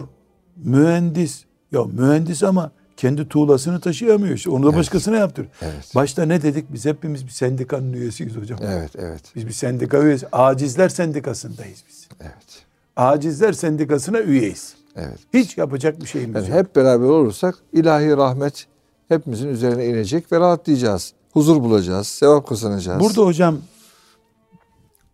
mühendis, 0.56 1.44
ya 1.72 1.84
mühendis 1.84 2.42
ama 2.42 2.70
kendi 2.96 3.28
tuğlasını 3.28 3.80
taşıyamıyor 3.80 4.34
işte. 4.34 4.50
Onu 4.50 4.66
da 4.72 4.76
başkasına 4.76 5.16
yaptırıyor. 5.16 5.52
Evet. 5.62 5.92
Başta 5.94 6.24
ne 6.24 6.42
dedik? 6.42 6.72
Biz 6.72 6.84
hepimiz 6.86 7.26
bir 7.26 7.30
sendikanın 7.30 7.92
üyesiyiz 7.92 8.36
hocam. 8.36 8.58
Evet, 8.62 8.90
evet, 8.98 9.22
Biz 9.34 9.46
bir 9.46 9.52
sendika 9.52 9.98
üyesi. 10.02 10.26
Acizler 10.32 10.88
sendikasındayız 10.88 11.84
biz. 11.88 12.08
evet, 12.20 12.64
Acizler 12.96 13.52
sendikasına 13.52 14.20
üyeyiz. 14.20 14.74
evet. 14.96 15.18
Hiç 15.34 15.58
yapacak 15.58 16.00
bir 16.00 16.06
şeyimiz 16.06 16.34
Yani 16.42 16.50
yok. 16.50 16.58
hep 16.58 16.76
beraber 16.76 17.06
olursak 17.06 17.54
ilahi 17.72 18.16
rahmet 18.16 18.66
hepimizin 19.08 19.48
üzerine 19.48 19.86
inecek 19.86 20.32
ve 20.32 20.40
rahatlayacağız. 20.40 21.12
Huzur 21.32 21.62
bulacağız, 21.62 22.06
sevap 22.08 22.46
kazanacağız. 22.48 23.00
Burada 23.00 23.22
hocam 23.22 23.58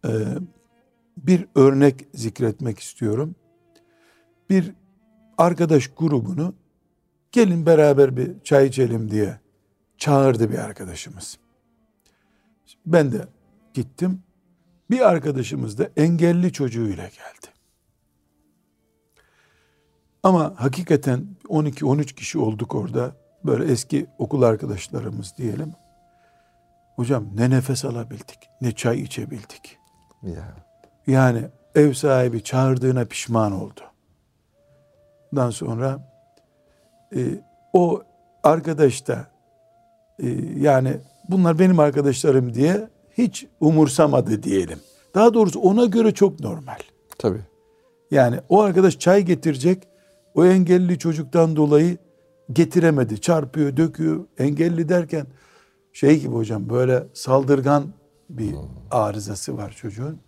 e, 0.04 0.10
bir 1.16 1.46
örnek 1.54 2.06
zikretmek 2.14 2.78
istiyorum. 2.78 3.34
Bir 4.50 4.72
arkadaş 5.38 5.88
grubunu 5.96 6.54
gelin 7.32 7.66
beraber 7.66 8.16
bir 8.16 8.30
çay 8.44 8.66
içelim 8.66 9.10
diye 9.10 9.38
çağırdı 9.98 10.50
bir 10.50 10.58
arkadaşımız. 10.58 11.38
Ben 12.86 13.12
de 13.12 13.26
gittim. 13.74 14.22
Bir 14.90 15.00
arkadaşımız 15.00 15.78
da 15.78 15.88
engelli 15.96 16.52
çocuğuyla 16.52 17.04
geldi. 17.04 17.52
Ama 20.22 20.54
hakikaten 20.56 21.26
12-13 21.48 22.04
kişi 22.04 22.38
olduk 22.38 22.74
orada. 22.74 23.16
Böyle 23.44 23.72
eski 23.72 24.06
okul 24.18 24.42
arkadaşlarımız 24.42 25.34
diyelim. 25.38 25.72
Hocam 26.96 27.26
ne 27.34 27.50
nefes 27.50 27.84
alabildik, 27.84 28.38
ne 28.60 28.72
çay 28.72 29.00
içebildik. 29.00 29.78
ya. 30.22 30.54
Yani 31.06 31.44
ev 31.74 31.92
sahibi 31.92 32.42
çağırdığına 32.42 33.04
pişman 33.04 33.52
oldu. 33.52 33.80
Ondan 35.32 35.50
sonra 35.50 36.11
e, 37.16 37.20
o 37.72 38.02
arkadaş 38.42 39.08
da 39.08 39.26
e, 40.22 40.28
yani 40.56 40.96
bunlar 41.28 41.58
benim 41.58 41.78
arkadaşlarım 41.78 42.54
diye 42.54 42.88
hiç 43.18 43.46
umursamadı 43.60 44.42
diyelim. 44.42 44.78
Daha 45.14 45.34
doğrusu 45.34 45.60
ona 45.60 45.84
göre 45.84 46.12
çok 46.12 46.40
normal. 46.40 46.78
Tabii. 47.18 47.40
Yani 48.10 48.36
o 48.48 48.60
arkadaş 48.60 48.98
çay 48.98 49.22
getirecek. 49.22 49.88
O 50.34 50.44
engelli 50.44 50.98
çocuktan 50.98 51.56
dolayı 51.56 51.98
getiremedi. 52.52 53.20
Çarpıyor, 53.20 53.76
döküyor. 53.76 54.24
Engelli 54.38 54.88
derken 54.88 55.26
şey 55.92 56.20
gibi 56.20 56.34
hocam 56.34 56.68
böyle 56.70 57.06
saldırgan 57.14 57.84
bir 58.30 58.54
arızası 58.90 59.56
var 59.56 59.72
çocuğun. 59.72 60.18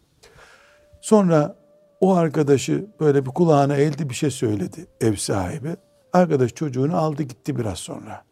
Sonra 1.01 1.57
o 2.01 2.14
arkadaşı 2.14 2.87
böyle 3.01 3.26
bir 3.26 3.30
kulağına 3.30 3.76
eğildi 3.76 4.09
bir 4.09 4.14
şey 4.14 4.30
söyledi 4.30 4.87
ev 5.01 5.14
sahibi. 5.14 5.76
Arkadaş 6.15 6.55
çocuğunu 6.55 6.97
aldı 6.97 7.23
gitti 7.23 7.57
biraz 7.59 7.79
sonra. 7.79 8.25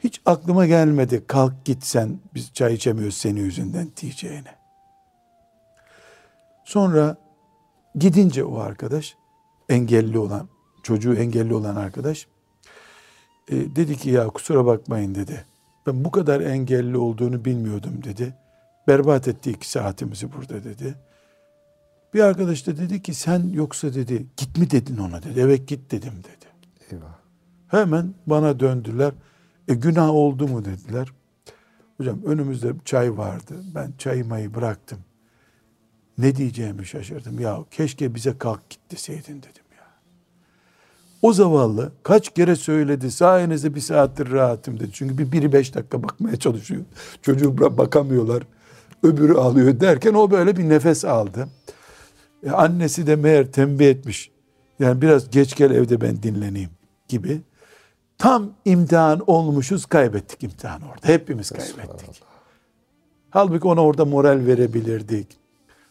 Hiç 0.00 0.20
aklıma 0.26 0.66
gelmedi 0.66 1.24
kalk 1.26 1.64
git 1.64 1.84
sen 1.84 2.18
biz 2.34 2.52
çay 2.52 2.74
içemiyoruz 2.74 3.16
senin 3.16 3.40
yüzünden 3.40 3.88
diyeceğine. 4.00 4.54
Sonra 6.64 7.16
gidince 7.94 8.44
o 8.44 8.58
arkadaş 8.58 9.16
engelli 9.68 10.18
olan 10.18 10.48
çocuğu 10.82 11.14
engelli 11.14 11.54
olan 11.54 11.76
arkadaş 11.76 12.26
e, 13.48 13.76
dedi 13.76 13.96
ki 13.96 14.10
ya 14.10 14.28
kusura 14.28 14.66
bakmayın 14.66 15.14
dedi. 15.14 15.44
Ben 15.86 16.04
bu 16.04 16.10
kadar 16.10 16.40
engelli 16.40 16.96
olduğunu 16.96 17.44
bilmiyordum 17.44 18.04
dedi. 18.04 18.34
Berbat 18.88 19.28
etti 19.28 19.50
iki 19.50 19.70
saatimizi 19.70 20.32
burada 20.32 20.64
dedi. 20.64 20.94
Bir 22.14 22.20
arkadaş 22.20 22.66
da 22.66 22.76
dedi 22.76 23.02
ki 23.02 23.14
sen 23.14 23.50
yoksa 23.52 23.94
dedi 23.94 24.26
git 24.36 24.58
mi 24.58 24.70
dedin 24.70 24.96
ona 24.96 25.22
dedi. 25.22 25.40
Evet 25.40 25.68
git 25.68 25.90
dedim 25.90 26.12
dedi. 26.18 26.46
Eyvah. 26.90 27.18
Hemen 27.68 28.14
bana 28.26 28.60
döndüler. 28.60 29.12
E 29.68 29.74
günah 29.74 30.10
oldu 30.10 30.48
mu 30.48 30.64
dediler. 30.64 31.08
Hocam 31.96 32.24
önümüzde 32.24 32.72
çay 32.84 33.16
vardı. 33.16 33.54
Ben 33.74 33.92
çayı 33.98 34.24
mayı 34.24 34.54
bıraktım. 34.54 34.98
Ne 36.18 36.36
diyeceğimi 36.36 36.86
şaşırdım. 36.86 37.40
Ya 37.40 37.58
keşke 37.70 38.14
bize 38.14 38.38
kalk 38.38 38.70
git 38.70 38.80
deseydin 38.90 39.38
dedim 39.38 39.64
ya. 39.76 39.86
O 41.22 41.32
zavallı 41.32 41.92
kaç 42.02 42.34
kere 42.34 42.56
söyledi 42.56 43.10
sayenizde 43.10 43.74
bir 43.74 43.80
saattir 43.80 44.30
rahatım 44.30 44.80
dedi. 44.80 44.90
Çünkü 44.92 45.18
bir 45.18 45.32
biri 45.32 45.52
beş 45.52 45.74
dakika 45.74 46.02
bakmaya 46.02 46.36
çalışıyor. 46.36 46.82
Çocuğu 47.22 47.58
bakamıyorlar. 47.58 48.42
Öbürü 49.02 49.34
alıyor 49.34 49.80
derken 49.80 50.14
o 50.14 50.30
böyle 50.30 50.56
bir 50.56 50.68
nefes 50.68 51.04
aldı. 51.04 51.48
E, 52.44 52.50
annesi 52.50 53.06
de 53.06 53.16
meğer 53.16 53.52
tembih 53.52 53.86
etmiş. 53.86 54.30
Yani 54.78 55.02
biraz 55.02 55.30
geç 55.30 55.56
gel 55.56 55.70
evde 55.70 56.00
ben 56.00 56.22
dinleneyim 56.22 56.70
gibi. 57.08 57.40
Tam 58.18 58.50
imtihan 58.64 59.22
olmuşuz 59.26 59.86
kaybettik 59.86 60.42
imtihan 60.42 60.82
orada. 60.82 61.08
Hepimiz 61.08 61.50
kaybettik. 61.50 62.22
Halbuki 63.30 63.68
ona 63.68 63.84
orada 63.84 64.04
moral 64.04 64.46
verebilirdik. 64.46 65.26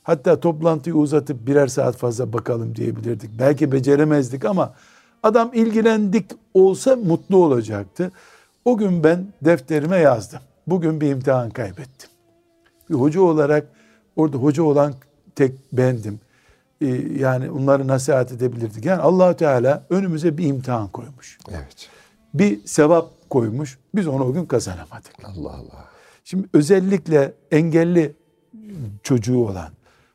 Hatta 0.04 0.40
toplantıyı 0.40 0.96
uzatıp 0.96 1.48
birer 1.48 1.68
saat 1.68 1.98
fazla 1.98 2.34
bakalım 2.34 2.76
diyebilirdik. 2.76 3.40
Belki 3.40 3.72
beceremezdik 3.72 4.46
ama 4.46 4.74
adam 5.24 5.52
ilgilendik 5.54 6.32
olsa 6.54 6.96
mutlu 6.96 7.38
olacaktı. 7.38 8.12
O 8.66 8.78
gün 8.78 9.04
ben 9.04 9.28
defterime 9.42 9.98
yazdım. 9.98 10.40
Bugün 10.68 11.02
bir 11.02 11.10
imtihan 11.10 11.50
kaybettim. 11.50 12.10
Bir 12.90 12.96
hoca 12.96 13.22
olarak 13.22 13.68
orada 14.16 14.38
hoca 14.38 14.64
olan 14.64 14.94
tek 15.36 15.52
bendim. 15.74 16.20
Ee, 16.84 17.20
yani 17.20 17.52
onları 17.52 17.88
nasihat 17.88 18.32
edebilirdik. 18.32 18.86
Yani 18.86 19.02
allah 19.02 19.36
Teala 19.36 19.86
önümüze 19.90 20.38
bir 20.38 20.48
imtihan 20.48 20.88
koymuş. 20.88 21.38
Evet. 21.50 21.90
Bir 22.34 22.66
sevap 22.66 23.30
koymuş. 23.30 23.80
Biz 23.96 24.08
onu 24.08 24.24
o 24.24 24.34
gün 24.34 24.46
kazanamadık. 24.46 25.14
Allah 25.24 25.52
Allah. 25.54 25.86
Şimdi 26.24 26.48
özellikle 26.54 27.34
engelli 27.52 28.16
çocuğu 29.04 29.38
olan, 29.38 29.70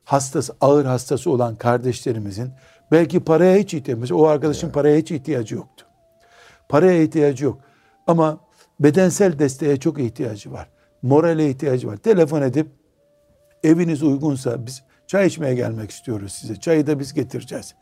hastası, 0.04 0.56
ağır 0.60 0.84
hastası 0.84 1.30
olan 1.30 1.56
kardeşlerimizin 1.56 2.50
belki 2.92 3.20
paraya 3.20 3.56
hiç 3.56 3.74
ihtiyacı, 3.74 4.16
o 4.16 4.26
arkadaşın 4.26 4.70
paraya 4.70 4.98
hiç 4.98 5.10
ihtiyacı 5.10 5.54
yoktu. 5.54 5.86
Paraya 6.68 7.02
ihtiyacı 7.02 7.44
yok. 7.44 7.58
Ama 8.06 8.38
bedensel 8.80 9.38
desteğe 9.38 9.76
çok 9.76 10.00
ihtiyacı 10.00 10.52
var. 10.52 10.68
Morale 11.02 11.50
ihtiyacı 11.50 11.88
var. 11.88 11.96
Telefon 11.96 12.42
edip 12.42 12.66
eviniz 13.64 14.02
uygunsa 14.02 14.66
biz 14.66 14.82
çay 15.08 15.26
içmeye 15.26 15.54
gelmek 15.54 15.90
istiyoruz 15.90 16.32
size. 16.32 16.56
Çayı 16.56 16.86
da 16.86 16.98
biz 16.98 17.14
getireceğiz 17.14 17.74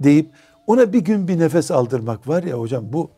deyip 0.00 0.30
ona 0.66 0.92
bir 0.92 1.00
gün 1.00 1.28
bir 1.28 1.38
nefes 1.38 1.70
aldırmak 1.70 2.28
var 2.28 2.42
ya 2.42 2.58
hocam 2.58 2.84
bu 2.92 3.10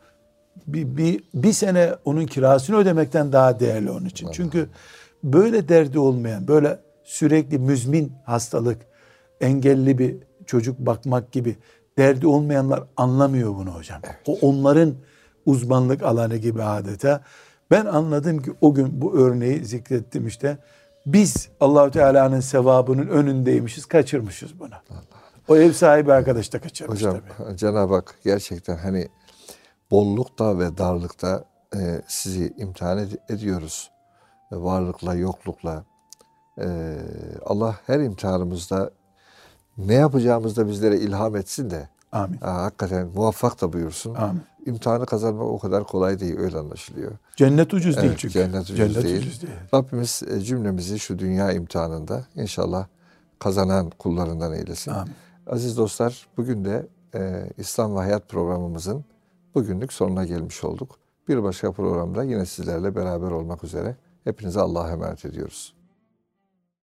bir, 0.66 0.96
bir, 0.96 1.24
bir 1.34 1.52
sene 1.52 1.94
onun 2.04 2.26
kirasını 2.26 2.76
ödemekten 2.76 3.32
daha 3.32 3.60
değerli 3.60 3.90
onun 3.90 4.06
için. 4.06 4.28
Çünkü 4.32 4.68
böyle 5.24 5.68
derdi 5.68 5.98
olmayan, 5.98 6.48
böyle 6.48 6.78
sürekli 7.04 7.58
müzmin 7.58 8.12
hastalık, 8.24 8.78
engelli 9.40 9.98
bir 9.98 10.16
çocuk 10.46 10.78
bakmak 10.78 11.32
gibi 11.32 11.56
derdi 11.98 12.26
olmayanlar 12.26 12.82
anlamıyor 12.96 13.54
bunu 13.54 13.70
hocam. 13.70 14.00
O 14.26 14.38
onların 14.40 14.94
uzmanlık 15.46 16.02
alanı 16.02 16.36
gibi 16.36 16.62
adeta. 16.62 17.20
Ben 17.70 17.86
anladım 17.86 18.42
ki 18.42 18.52
o 18.60 18.74
gün 18.74 19.00
bu 19.00 19.18
örneği 19.18 19.64
zikrettim 19.64 20.26
işte. 20.26 20.58
Biz 21.06 21.48
Allahu 21.60 21.90
Teala'nın 21.90 22.40
sevabının 22.40 23.06
önündeymişiz, 23.08 23.86
kaçırmışız 23.86 24.60
bunu. 24.60 24.74
O 25.48 25.56
ev 25.56 25.72
sahibi 25.72 26.12
arkadaş 26.12 26.52
da 26.52 26.60
kaçırmış 26.60 26.94
Hocam 26.96 27.16
tabii. 27.38 27.56
Cenab-ı 27.56 27.94
Hak 27.94 28.14
gerçekten 28.24 28.76
hani 28.76 29.08
bollukta 29.90 30.58
ve 30.58 30.78
darlıkta 30.78 31.44
e, 31.76 32.02
sizi 32.08 32.54
imtihan 32.56 32.98
ed- 32.98 33.32
ediyoruz. 33.34 33.90
E, 34.52 34.56
varlıkla, 34.56 35.14
yoklukla. 35.14 35.84
E, 36.60 36.96
Allah 37.46 37.76
her 37.86 38.00
imtihanımızda 38.00 38.90
ne 39.78 39.94
yapacağımızda 39.94 40.68
bizlere 40.68 40.96
ilham 40.96 41.36
etsin 41.36 41.70
de 41.70 41.88
Amin. 42.12 42.38
ha, 42.38 42.54
hakikaten 42.62 43.06
muvaffak 43.06 43.60
da 43.60 43.72
buyursun. 43.72 44.14
Amin. 44.14 44.42
İmtihanı 44.66 45.06
kazanmak 45.06 45.46
o 45.46 45.58
kadar 45.58 45.84
kolay 45.84 46.20
değil 46.20 46.38
öyle 46.38 46.58
anlaşılıyor. 46.58 47.12
Cennet 47.36 47.74
ucuz 47.74 47.96
değil 47.96 48.08
Evet, 48.08 48.18
çünkü. 48.18 48.32
cennet 48.32 48.62
ucuz 48.70 49.04
değil. 49.04 49.18
ucuz 49.22 49.42
değil. 49.42 49.52
Rabbimiz 49.74 50.22
e, 50.30 50.40
cümlemizi 50.40 50.98
şu 50.98 51.18
dünya 51.18 51.52
imtihanında 51.52 52.24
inşallah 52.34 52.86
kazanan 53.38 53.90
kullarından 53.90 54.52
eylesin. 54.52 54.90
Amin. 54.90 55.14
Aziz 55.46 55.76
dostlar 55.76 56.26
bugün 56.36 56.64
de 56.64 56.86
e, 57.14 57.50
İslam 57.58 57.94
ve 57.96 57.98
Hayat 57.98 58.28
programımızın 58.28 59.04
bugünlük 59.54 59.92
sonuna 59.92 60.24
gelmiş 60.24 60.64
olduk. 60.64 60.98
Bir 61.28 61.42
başka 61.42 61.72
programda 61.72 62.24
yine 62.24 62.46
sizlerle 62.46 62.94
beraber 62.94 63.30
olmak 63.30 63.64
üzere. 63.64 63.96
Hepinize 64.24 64.60
Allah'a 64.60 64.90
emanet 64.90 65.24
ediyoruz. 65.24 65.74